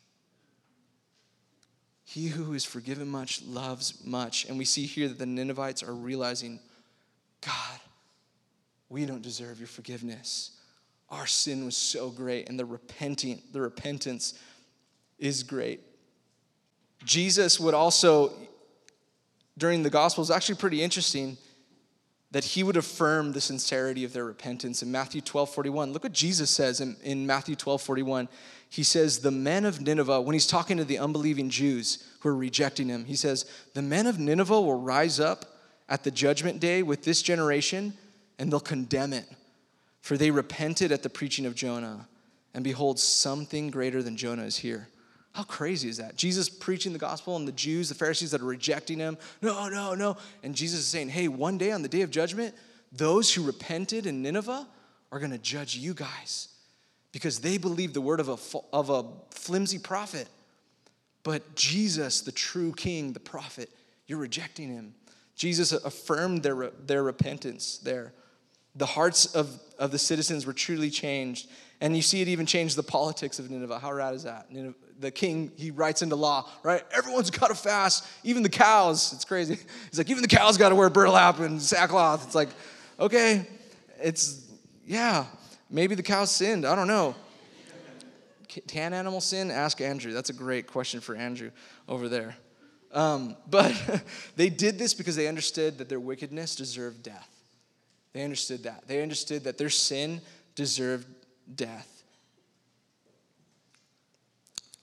[2.10, 4.46] He who is forgiven much loves much.
[4.46, 6.60] And we see here that the Ninevites are realizing,
[7.40, 7.80] God,
[8.90, 10.58] we don't deserve your forgiveness.
[11.12, 14.34] Our sin was so great, and the repenting, the repentance
[15.20, 15.82] is great.
[17.06, 18.34] Jesus would also,
[19.56, 21.38] during the Gospels, actually pretty interesting
[22.32, 25.94] that he would affirm the sincerity of their repentance in Matthew 12 41.
[25.94, 28.28] Look what Jesus says in, in Matthew 12 41.
[28.70, 32.36] He says, The men of Nineveh, when he's talking to the unbelieving Jews who are
[32.36, 35.46] rejecting him, he says, The men of Nineveh will rise up
[35.90, 37.94] at the judgment day with this generation
[38.38, 39.26] and they'll condemn it.
[40.02, 42.08] For they repented at the preaching of Jonah,
[42.54, 44.88] and behold, something greater than Jonah is here.
[45.34, 46.16] How crazy is that?
[46.16, 49.94] Jesus preaching the gospel, and the Jews, the Pharisees that are rejecting him, no, no,
[49.96, 50.16] no.
[50.42, 52.56] And Jesus is saying, hey, one day on the day of judgment,
[52.92, 54.66] those who repented in Nineveh
[55.12, 56.48] are going to judge you guys
[57.12, 60.28] because they believe the word of a, of a flimsy prophet.
[61.24, 63.70] But Jesus, the true king, the prophet,
[64.08, 64.94] you're rejecting him.
[65.36, 68.14] Jesus affirmed their, their repentance there
[68.76, 71.50] the hearts of, of the citizens were truly changed.
[71.82, 73.80] And you see it even change the politics of Nineveh.
[73.80, 74.52] How rad is that?
[74.52, 76.84] Nineveh, the king, he writes into law, right?
[76.92, 79.14] Everyone's got to fast, even the cows.
[79.14, 79.58] It's crazy.
[79.90, 82.26] He's like, even the cows got to wear burlap and sackcloth.
[82.26, 82.50] It's like,
[83.00, 83.48] okay,
[84.02, 84.46] it's,
[84.86, 85.26] yeah,
[85.70, 86.66] maybe the cows sinned.
[86.66, 87.16] I don't know.
[88.68, 89.52] Can animal sin?
[89.52, 90.12] Ask Andrew.
[90.12, 91.52] That's a great question for Andrew
[91.88, 92.36] over there.
[92.92, 93.74] Um, but
[94.36, 97.30] they did this because they understood that their wickedness deserved death.
[98.14, 98.88] They understood that.
[98.88, 100.22] They understood that their sin
[100.56, 101.08] deserved
[101.56, 102.00] death.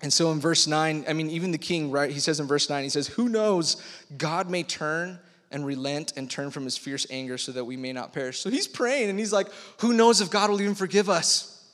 [0.02, 2.10] And so in verse 9, I mean, even the king, right?
[2.10, 3.82] He says in verse 9, he says, Who knows,
[4.16, 5.18] God may turn
[5.50, 8.40] and relent and turn from his fierce anger so that we may not perish.
[8.40, 9.48] So he's praying and he's like,
[9.80, 11.64] Who knows if God will even forgive us?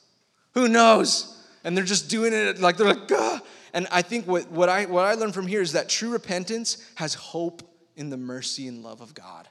[0.53, 1.29] Who knows?
[1.63, 3.39] And they're just doing it like they're like, Gah.
[3.73, 6.77] And I think what, what, I, what I learned from here is that true repentance
[6.95, 7.63] has hope
[7.95, 9.47] in the mercy and love of God.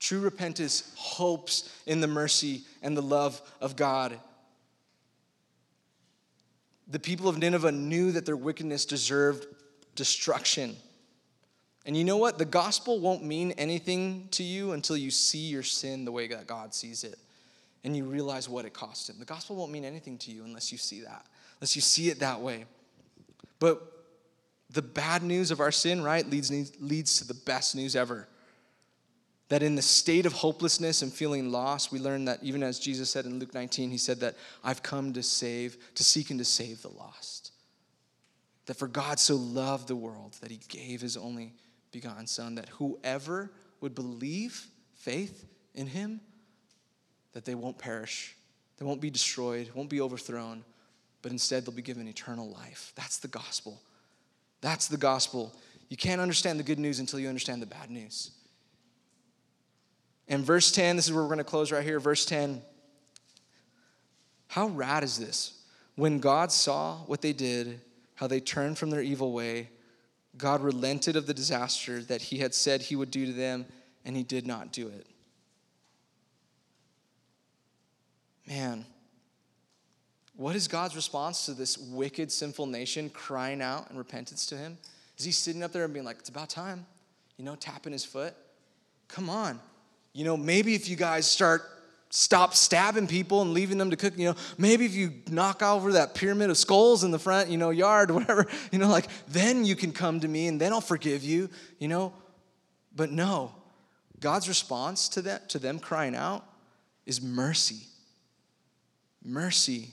[0.00, 4.18] True repentance hopes in the mercy and the love of God.
[6.88, 9.46] The people of Nineveh knew that their wickedness deserved
[9.94, 10.76] destruction.
[11.88, 12.36] And you know what?
[12.36, 16.46] The gospel won't mean anything to you until you see your sin the way that
[16.46, 17.18] God sees it
[17.82, 19.16] and you realize what it cost him.
[19.18, 21.24] The gospel won't mean anything to you unless you see that,
[21.58, 22.66] unless you see it that way.
[23.58, 23.80] But
[24.68, 28.28] the bad news of our sin, right, leads, leads to the best news ever
[29.48, 33.08] That in the state of hopelessness and feeling lost, we learn that even as Jesus
[33.08, 36.44] said in Luke 19, he said that I've come to save, to seek and to
[36.44, 37.52] save the lost.
[38.66, 41.54] That for God so loved the world that he gave his only
[41.90, 46.20] begotten Son, that whoever would believe faith in him,
[47.32, 48.36] that they won't perish,
[48.78, 50.64] they won't be destroyed, won't be overthrown,
[51.22, 52.92] but instead they'll be given eternal life.
[52.94, 53.80] That's the gospel.
[54.60, 55.54] That's the gospel.
[55.88, 58.30] You can't understand the good news until you understand the bad news.
[60.28, 61.98] And verse 10, this is where we're going to close right here.
[61.98, 62.62] Verse 10.
[64.48, 65.54] How rad is this?
[65.94, 67.80] When God saw what they did,
[68.14, 69.70] how they turned from their evil way,
[70.38, 73.66] God relented of the disaster that he had said he would do to them,
[74.04, 75.06] and he did not do it.
[78.46, 78.86] Man,
[80.36, 84.78] what is God's response to this wicked, sinful nation crying out in repentance to him?
[85.18, 86.86] Is he sitting up there and being like, it's about time?
[87.36, 88.34] You know, tapping his foot?
[89.08, 89.60] Come on.
[90.12, 91.62] You know, maybe if you guys start
[92.10, 95.92] stop stabbing people and leaving them to cook, you know, maybe if you knock over
[95.92, 99.64] that pyramid of skulls in the front, you know, yard, whatever, you know, like then
[99.64, 102.12] you can come to me and then I'll forgive you, you know.
[102.94, 103.54] But no,
[104.20, 106.44] God's response to that, to them crying out,
[107.06, 107.86] is mercy.
[109.24, 109.90] Mercy.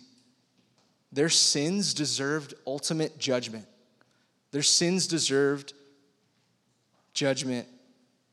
[1.12, 3.66] Their sins deserved ultimate judgment.
[4.52, 5.74] Their sins deserved
[7.14, 7.68] judgment,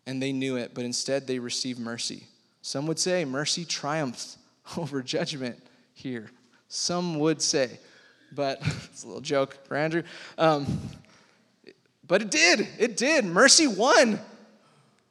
[0.07, 2.27] and they knew it, but instead they received mercy.
[2.63, 4.39] Some would say mercy triumphs
[4.77, 6.31] over judgment here.
[6.69, 7.79] Some would say,
[8.33, 8.59] but
[8.91, 10.03] it's a little joke for Andrew.
[10.39, 10.81] Um,
[12.07, 12.67] but it did.
[12.79, 13.25] It did.
[13.25, 14.21] Mercy won.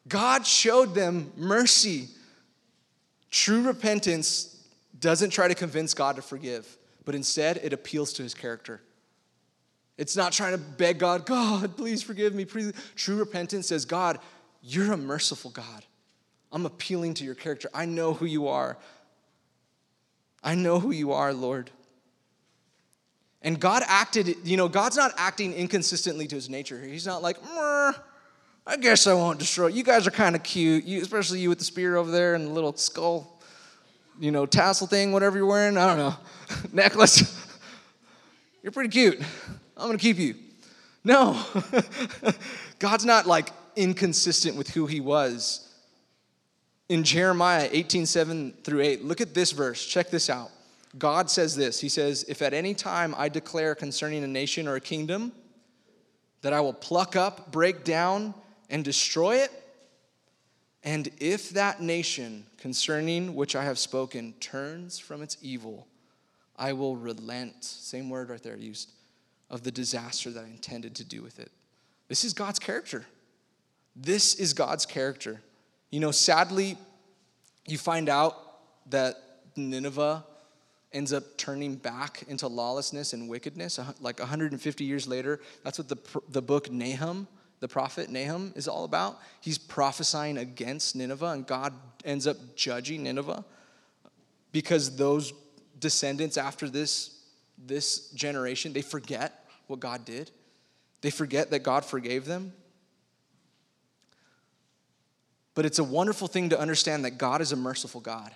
[0.08, 2.08] God showed them mercy.
[3.30, 4.66] True repentance
[5.00, 8.82] doesn't try to convince God to forgive, but instead it appeals to his character.
[9.98, 12.46] It's not trying to beg God, God, please forgive me.
[12.46, 12.74] Please.
[12.96, 14.20] True repentance says, God,
[14.62, 15.86] you're a merciful God.
[16.52, 17.70] I'm appealing to your character.
[17.74, 18.78] I know who you are.
[20.44, 21.70] I know who you are, Lord.
[23.42, 26.80] And God acted, you know, God's not acting inconsistently to his nature.
[26.80, 27.38] He's not like,
[28.68, 29.68] I guess I won't destroy.
[29.68, 32.48] You guys are kind of cute, you, especially you with the spear over there and
[32.48, 33.42] the little skull,
[34.20, 35.78] you know, tassel thing, whatever you're wearing.
[35.78, 36.16] I don't know,
[36.74, 37.38] necklace.
[38.64, 39.20] You're pretty cute.
[39.76, 40.36] I'm going to keep you.
[41.04, 41.44] No,
[42.80, 45.68] God's not like inconsistent with who he was.
[46.92, 49.86] In Jeremiah 18, 7 through 8, look at this verse.
[49.86, 50.52] Check this out.
[50.98, 54.76] God says this He says, If at any time I declare concerning a nation or
[54.76, 55.32] a kingdom
[56.42, 58.34] that I will pluck up, break down,
[58.70, 59.52] and destroy it,
[60.84, 65.88] and if that nation concerning which I have spoken turns from its evil,
[66.58, 67.64] I will relent.
[67.64, 68.92] Same word right there used
[69.50, 71.54] of the disaster that I intended to do with it.
[72.10, 73.06] This is God's character.
[73.96, 75.40] This is God's character.
[75.92, 76.78] You know, sadly,
[77.68, 78.36] you find out
[78.90, 79.16] that
[79.56, 80.24] Nineveh
[80.94, 85.40] ends up turning back into lawlessness and wickedness like 150 years later.
[85.64, 85.98] That's what the,
[86.30, 87.28] the book Nahum,
[87.60, 89.20] the prophet Nahum, is all about.
[89.42, 91.74] He's prophesying against Nineveh, and God
[92.04, 93.46] ends up judging Nineveh
[94.52, 95.34] because those
[95.80, 97.20] descendants after this,
[97.58, 100.32] this generation, they forget what God did.
[101.02, 102.54] They forget that God forgave them.
[105.54, 108.32] But it's a wonderful thing to understand that God is a merciful God,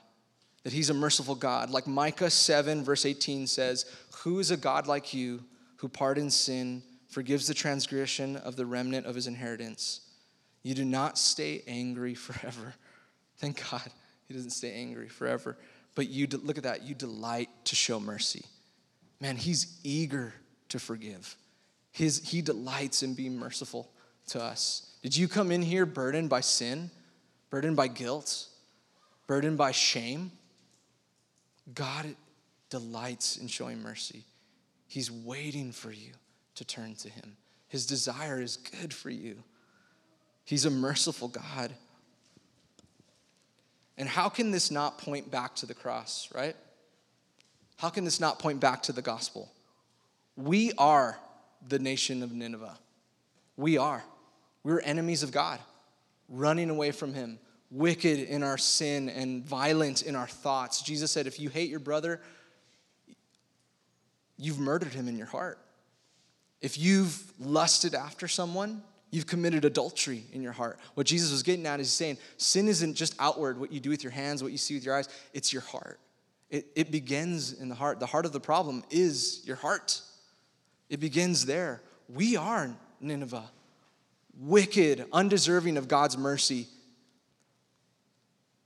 [0.64, 1.70] that He's a merciful God.
[1.70, 3.86] Like Micah 7, verse 18 says,
[4.18, 5.44] Who is a God like you
[5.78, 10.02] who pardons sin, forgives the transgression of the remnant of His inheritance?
[10.64, 12.74] You do not stay angry forever.
[13.38, 13.90] Thank God
[14.28, 15.58] He doesn't stay angry forever.
[15.94, 18.44] But you look at that, you delight to show mercy.
[19.22, 20.34] Man, He's eager
[20.70, 21.38] to forgive.
[21.92, 23.90] His, he delights in being merciful
[24.28, 24.98] to us.
[25.02, 26.92] Did you come in here burdened by sin,
[27.56, 28.48] burdened by guilt,
[29.28, 30.30] burdened by shame?
[31.74, 32.14] God
[32.70, 34.26] delights in showing mercy.
[34.90, 36.12] He's waiting for you
[36.56, 37.38] to turn to Him.
[37.70, 39.38] His desire is good for you.
[40.44, 41.72] He's a merciful God.
[43.98, 46.58] And how can this not point back to the cross, right?
[47.78, 49.50] How can this not point back to the gospel?
[50.36, 51.18] We are
[51.66, 52.78] the nation of Nineveh.
[53.56, 54.04] We are.
[54.62, 55.62] We're enemies of God,
[56.28, 57.40] running away from Him,
[57.72, 60.82] wicked in our sin and violent in our thoughts.
[60.82, 62.22] Jesus said, if you hate your brother,
[64.38, 65.60] you've murdered him in your heart.
[66.62, 70.80] If you've lusted after someone, you've committed adultery in your heart.
[70.94, 74.04] What Jesus was getting at is saying sin isn't just outward, what you do with
[74.04, 76.00] your hands, what you see with your eyes, it's your heart.
[76.50, 78.00] It, it begins in the heart.
[78.00, 80.02] The heart of the problem is your heart.
[80.90, 81.82] It begins there.
[82.08, 83.50] We are Nineveh,
[84.40, 86.68] wicked, undeserving of God's mercy.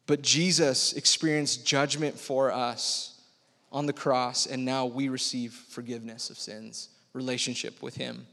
[0.09, 3.21] But Jesus experienced judgment for us
[3.71, 8.25] on the cross, and now we receive forgiveness of sins, relationship with Him.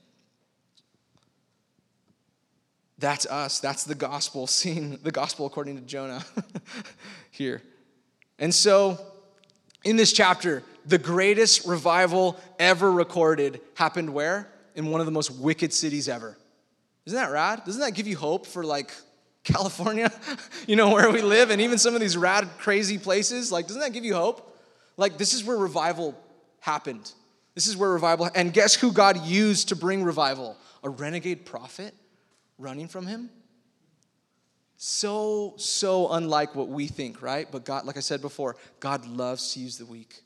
[2.97, 3.61] That's us.
[3.61, 6.25] That's the gospel, seeing the gospel according to Jonah
[7.31, 7.61] here.
[8.39, 8.99] And so,
[9.85, 14.51] in this chapter, the greatest revival ever recorded happened where?
[14.77, 16.39] In one of the most wicked cities ever.
[17.05, 17.65] Isn't that rad?
[17.67, 18.93] Doesn't that give you hope for like
[19.47, 20.13] California,
[20.67, 23.51] you know, where we live, and even some of these rad, crazy places?
[23.51, 24.55] Like, doesn't that give you hope?
[24.97, 26.19] Like, this is where revival
[26.61, 27.13] happened.
[27.55, 30.57] This is where revival, and guess who God used to bring revival?
[30.83, 31.95] A renegade prophet
[32.59, 33.31] running from him?
[34.77, 37.51] So, so unlike what we think, right?
[37.51, 40.23] But God, like I said before, God loves to use the weak.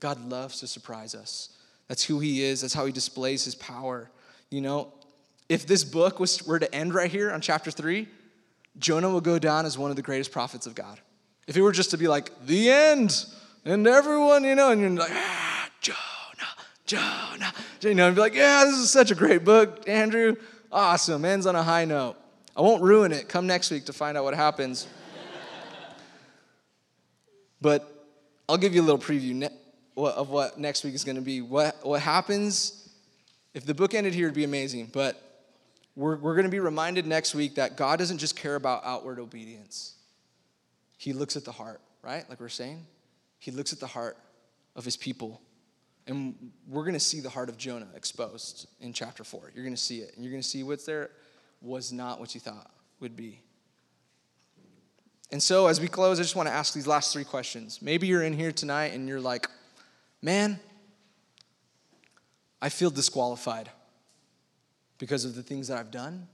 [0.00, 1.56] God loves to surprise us.
[1.88, 4.10] That's who He is, that's how He displays His power.
[4.50, 4.92] You know,
[5.48, 8.08] if this book was, were to end right here on chapter three,
[8.78, 11.00] Jonah would go down as one of the greatest prophets of God.
[11.46, 13.24] If it were just to be like, the end,
[13.64, 15.96] and everyone, you know, and you're like, ah, Jonah,
[16.84, 20.36] Jonah, you know, and be like, yeah, this is such a great book, Andrew.
[20.72, 22.16] Awesome, ends on a high note.
[22.56, 23.28] I won't ruin it.
[23.28, 24.88] Come next week to find out what happens.
[27.60, 28.08] but
[28.48, 29.48] I'll give you a little preview
[29.96, 31.40] of what next week is going to be.
[31.40, 32.88] What, what happens,
[33.54, 34.90] if the book ended here, it'd be amazing.
[34.92, 35.20] But
[35.96, 39.18] we're, we're going to be reminded next week that God doesn't just care about outward
[39.18, 39.94] obedience,
[40.98, 42.28] He looks at the heart, right?
[42.28, 42.86] Like we're saying.
[43.38, 44.16] He looks at the heart
[44.76, 45.40] of His people.
[46.06, 49.50] And we're going to see the heart of Jonah exposed in chapter 4.
[49.54, 50.14] You're going to see it.
[50.14, 51.10] And you're going to see what's there
[51.60, 52.70] was not what you thought
[53.00, 53.40] would be.
[55.32, 57.82] And so, as we close, I just want to ask these last three questions.
[57.82, 59.48] Maybe you're in here tonight and you're like,
[60.22, 60.60] man,
[62.62, 63.68] I feel disqualified
[64.98, 66.26] because of the things that I've done,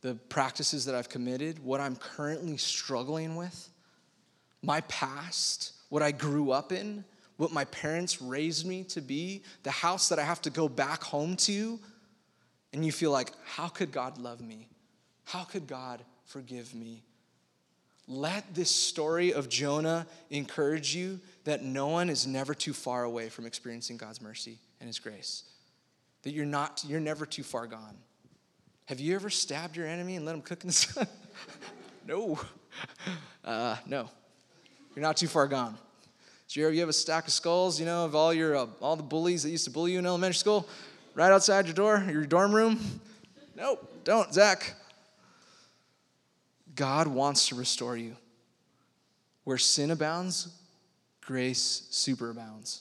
[0.00, 3.68] the practices that I've committed, what I'm currently struggling with,
[4.62, 7.04] my past, what I grew up in,
[7.36, 11.02] what my parents raised me to be, the house that I have to go back
[11.02, 11.78] home to,
[12.72, 14.68] and you feel like, how could God love me?
[15.24, 17.02] How could God forgive me?
[18.06, 23.28] Let this story of Jonah encourage you that no one is never too far away
[23.28, 25.44] from experiencing God's mercy and his grace.
[26.22, 27.96] That you're not you're never too far gone.
[28.86, 31.06] Have you ever stabbed your enemy and let him cook in the sun?
[32.06, 32.38] no.
[33.44, 34.10] Uh, no.
[34.94, 35.78] You're not too far gone.
[36.46, 39.04] So you have a stack of skulls, you know, of all your uh, all the
[39.04, 40.68] bullies that used to bully you in elementary school,
[41.14, 42.80] right outside your door, your dorm room.
[43.56, 44.74] Nope, don't, Zach.
[46.74, 48.16] God wants to restore you.
[49.44, 50.48] Where sin abounds,
[51.20, 52.80] grace superabounds.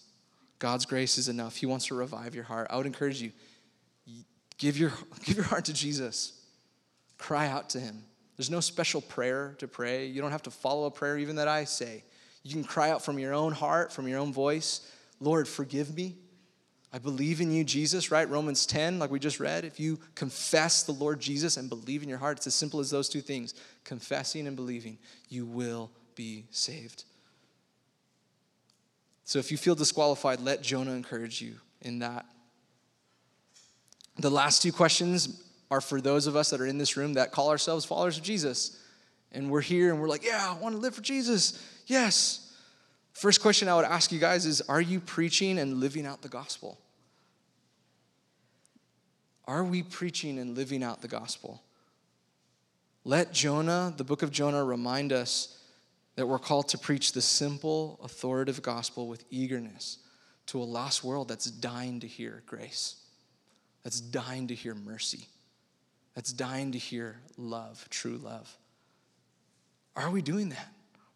[0.59, 1.55] God's grace is enough.
[1.55, 2.67] He wants to revive your heart.
[2.69, 3.31] I would encourage you
[4.57, 4.91] give your,
[5.23, 6.33] give your heart to Jesus.
[7.17, 8.03] Cry out to him.
[8.37, 10.05] There's no special prayer to pray.
[10.05, 12.03] You don't have to follow a prayer even that I say.
[12.43, 14.89] You can cry out from your own heart, from your own voice
[15.19, 16.15] Lord, forgive me.
[16.91, 18.27] I believe in you, Jesus, right?
[18.27, 19.63] Romans 10, like we just read.
[19.63, 22.89] If you confess the Lord Jesus and believe in your heart, it's as simple as
[22.89, 23.53] those two things
[23.83, 24.97] confessing and believing,
[25.27, 27.03] you will be saved.
[29.29, 32.25] So if you feel disqualified, let Jonah encourage you in that.
[34.17, 37.31] The last two questions are for those of us that are in this room that
[37.31, 38.79] call ourselves followers of Jesus.
[39.31, 41.63] And we're here and we're like, yeah, I want to live for Jesus.
[41.85, 42.51] Yes.
[43.13, 46.27] First question I would ask you guys is Are you preaching and living out the
[46.27, 46.79] gospel?
[49.45, 51.61] Are we preaching and living out the gospel?
[53.03, 55.58] Let Jonah, the book of Jonah, remind us
[56.19, 59.99] that we're called to preach the simple, authoritative gospel with eagerness
[60.47, 62.97] to a lost world that's dying to hear grace,
[63.85, 65.29] that's dying to hear mercy,
[66.15, 68.53] that's dying to hear love, true love.
[69.95, 70.67] Are we doing that?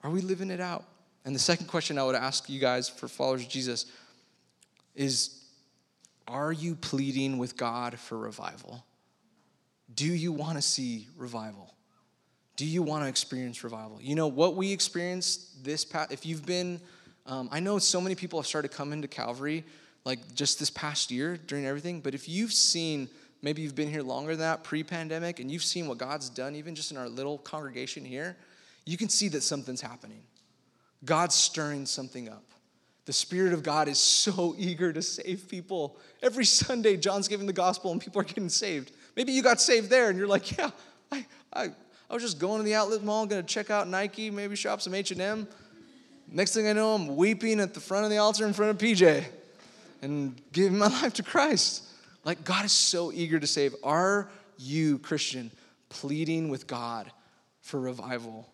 [0.03, 0.85] Are we living it out?
[1.25, 3.87] And the second question I would ask you guys for followers of Jesus
[4.95, 5.43] is
[6.29, 8.85] Are you pleading with God for revival?
[9.93, 11.73] Do you want to see revival?
[12.55, 13.99] Do you want to experience revival?
[14.01, 16.79] You know, what we experienced this past, if you've been,
[17.25, 19.63] um, I know so many people have started coming to Calvary
[20.05, 23.09] like just this past year during everything, but if you've seen,
[23.41, 26.55] maybe you've been here longer than that, pre pandemic, and you've seen what God's done
[26.55, 28.35] even just in our little congregation here,
[28.85, 30.21] you can see that something's happening.
[31.05, 32.43] God's stirring something up.
[33.05, 35.97] The Spirit of God is so eager to save people.
[36.21, 38.91] Every Sunday, John's giving the gospel and people are getting saved.
[39.15, 40.71] Maybe you got saved there and you're like, yeah,
[41.11, 41.71] I, I,
[42.09, 44.81] I was just going to the outlet mall, going to check out Nike, maybe shop
[44.81, 45.47] some H&M.
[46.29, 48.77] Next thing I know, I'm weeping at the front of the altar in front of
[48.77, 49.23] PJ
[50.01, 51.83] and giving my life to Christ.
[52.23, 53.75] Like, God is so eager to save.
[53.83, 55.51] Are you, Christian,
[55.89, 57.11] pleading with God
[57.61, 58.47] for revival?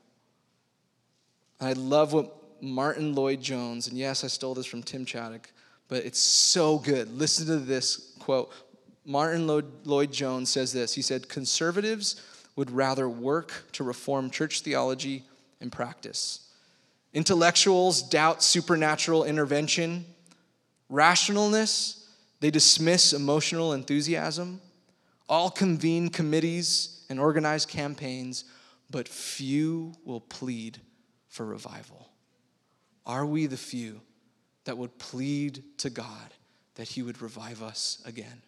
[1.59, 5.45] I love what Martyn Lloyd-Jones, and yes, I stole this from Tim Chaddick,
[5.87, 7.11] but it's so good.
[7.17, 8.51] Listen to this quote.
[9.05, 12.21] Martyn Lloyd-Jones says this He said, Conservatives
[12.59, 15.23] would rather work to reform church theology
[15.61, 16.41] and practice.
[17.13, 20.03] Intellectuals doubt supernatural intervention.
[20.91, 22.03] Rationalness,
[22.41, 24.59] they dismiss emotional enthusiasm.
[25.29, 28.43] All convene committees and organize campaigns,
[28.91, 30.81] but few will plead
[31.29, 32.09] for revival.
[33.05, 34.01] Are we the few
[34.65, 36.33] that would plead to God
[36.75, 38.41] that He would revive us again?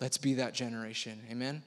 [0.00, 1.20] Let's be that generation.
[1.30, 1.62] Amen?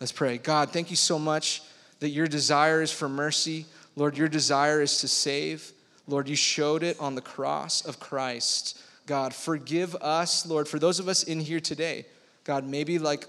[0.00, 0.38] Let's pray.
[0.38, 1.62] God, thank you so much
[2.00, 3.66] that your desire is for mercy.
[3.96, 5.72] Lord, your desire is to save.
[6.08, 8.80] Lord, you showed it on the cross of Christ.
[9.06, 12.06] God, forgive us, Lord, for those of us in here today.
[12.44, 13.26] God, maybe like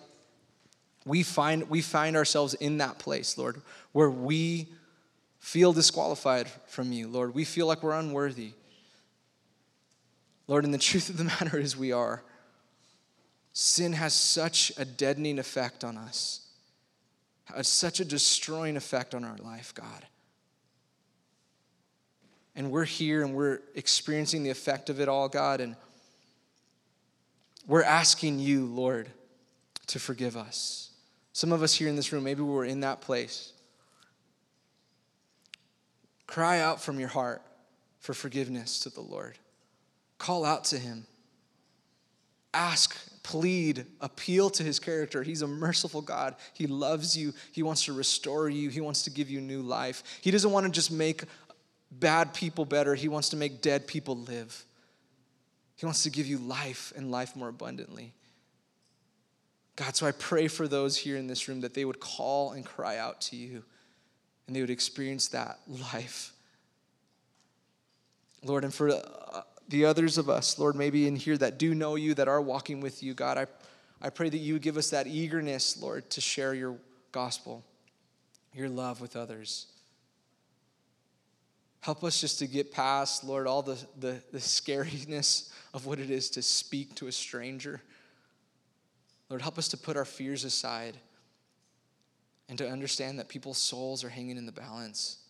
[1.05, 3.61] we find we find ourselves in that place, Lord,
[3.91, 4.67] where we
[5.39, 7.33] feel disqualified from you, Lord.
[7.33, 8.51] We feel like we're unworthy.
[10.47, 12.23] Lord, and the truth of the matter is we are.
[13.53, 16.40] Sin has such a deadening effect on us,
[17.55, 20.05] has such a destroying effect on our life, God.
[22.55, 25.75] And we're here and we're experiencing the effect of it all, God, and
[27.67, 29.09] we're asking you, Lord,
[29.87, 30.89] to forgive us.
[31.33, 33.53] Some of us here in this room, maybe we were in that place.
[36.27, 37.41] Cry out from your heart
[37.99, 39.37] for forgiveness to the Lord.
[40.17, 41.05] Call out to Him.
[42.53, 45.23] Ask, plead, appeal to His character.
[45.23, 46.35] He's a merciful God.
[46.53, 47.33] He loves you.
[47.51, 48.69] He wants to restore you.
[48.69, 50.03] He wants to give you new life.
[50.21, 51.23] He doesn't want to just make
[51.91, 54.65] bad people better, He wants to make dead people live.
[55.75, 58.13] He wants to give you life and life more abundantly.
[59.75, 62.63] God, so I pray for those here in this room that they would call and
[62.63, 63.63] cry out to you
[64.45, 65.59] and they would experience that
[65.93, 66.33] life.
[68.43, 69.41] Lord, and for uh,
[69.71, 72.81] the others of us, Lord, maybe in here that do know you, that are walking
[72.81, 73.47] with you, God, I,
[74.01, 76.77] I pray that you give us that eagerness, Lord, to share your
[77.11, 77.63] gospel,
[78.53, 79.67] your love with others.
[81.79, 86.11] Help us just to get past, Lord, all the, the, the scariness of what it
[86.11, 87.81] is to speak to a stranger.
[89.29, 90.97] Lord, help us to put our fears aside
[92.49, 95.20] and to understand that people's souls are hanging in the balance.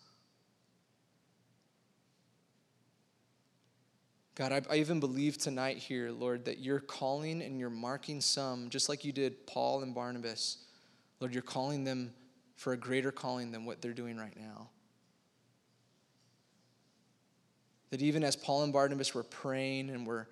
[4.34, 8.70] God, I, I, even believe tonight here, Lord, that you're calling and you're marking some,
[8.70, 10.58] just like you did Paul and Barnabas.
[11.20, 12.14] Lord, you're calling them
[12.56, 14.70] for a greater calling than what they're doing right now.
[17.90, 20.28] That even as Paul and Barnabas were praying and were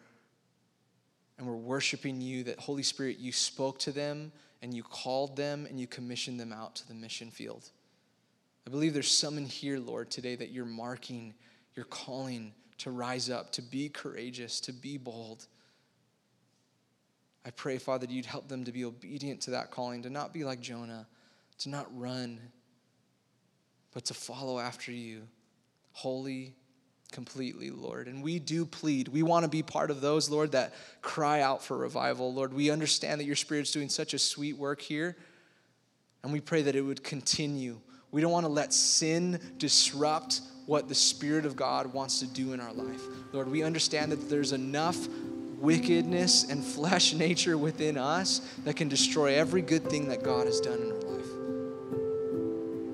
[1.36, 4.30] and were worshiping you, that Holy Spirit, you spoke to them
[4.60, 7.70] and you called them and you commissioned them out to the mission field.
[8.66, 11.32] I believe there's some in here, Lord, today that you're marking,
[11.74, 15.46] you're calling to rise up, to be courageous, to be bold.
[17.44, 20.32] I pray, Father, that you'd help them to be obedient to that calling, to not
[20.32, 21.06] be like Jonah,
[21.58, 22.40] to not run,
[23.92, 25.22] but to follow after you,
[25.92, 26.54] wholly
[27.12, 28.06] completely, Lord.
[28.08, 29.08] And we do plead.
[29.08, 32.32] We want to be part of those, Lord, that cry out for revival.
[32.32, 35.16] Lord, we understand that your Spirit's doing such a sweet work here,
[36.22, 37.80] and we pray that it would continue.
[38.10, 40.40] We don't want to let sin disrupt
[40.70, 43.02] what the Spirit of God wants to do in our life.
[43.32, 45.08] Lord, we understand that there's enough
[45.58, 50.60] wickedness and flesh nature within us that can destroy every good thing that God has
[50.60, 51.26] done in our life.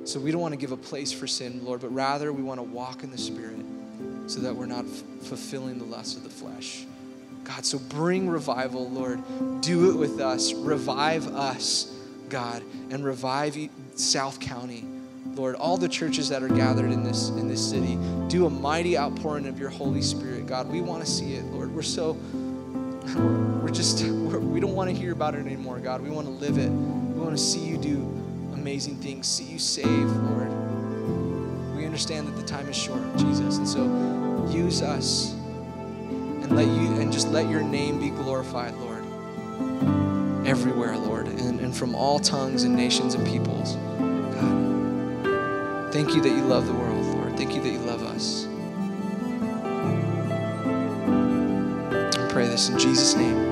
[0.09, 2.61] So we don't want to give a place for sin, Lord, but rather we want
[2.61, 3.61] to walk in the Spirit
[4.27, 6.87] so that we're not f- fulfilling the lusts of the flesh.
[7.45, 9.23] God, so bring revival, Lord.
[9.61, 10.55] Do it with us.
[10.55, 11.95] Revive us,
[12.31, 13.59] God, and revive
[13.97, 14.96] South County.
[15.35, 17.99] Lord, all the churches that are gathered in this in this city,
[18.29, 20.71] do a mighty outpouring of your Holy Spirit, God.
[20.71, 21.75] We want to see it, Lord.
[21.75, 22.13] We're so
[23.63, 26.01] we're just we're, we do not want to hear about it anymore, God.
[26.01, 26.71] We want to live it.
[26.71, 28.17] We want to see you do
[28.67, 30.51] amazing things, see you save, Lord
[31.77, 33.59] We understand that the time is short, Jesus.
[33.59, 33.85] And so
[34.51, 35.35] use us
[36.43, 39.05] and let you and just let your name be glorified, Lord.
[40.45, 43.77] Everywhere, Lord, and, and from all tongues and nations and peoples.
[45.97, 47.39] Thank you that you love the world, Lord.
[47.39, 48.47] Thank you that you love us.
[52.19, 53.46] I pray this in Jesus' name.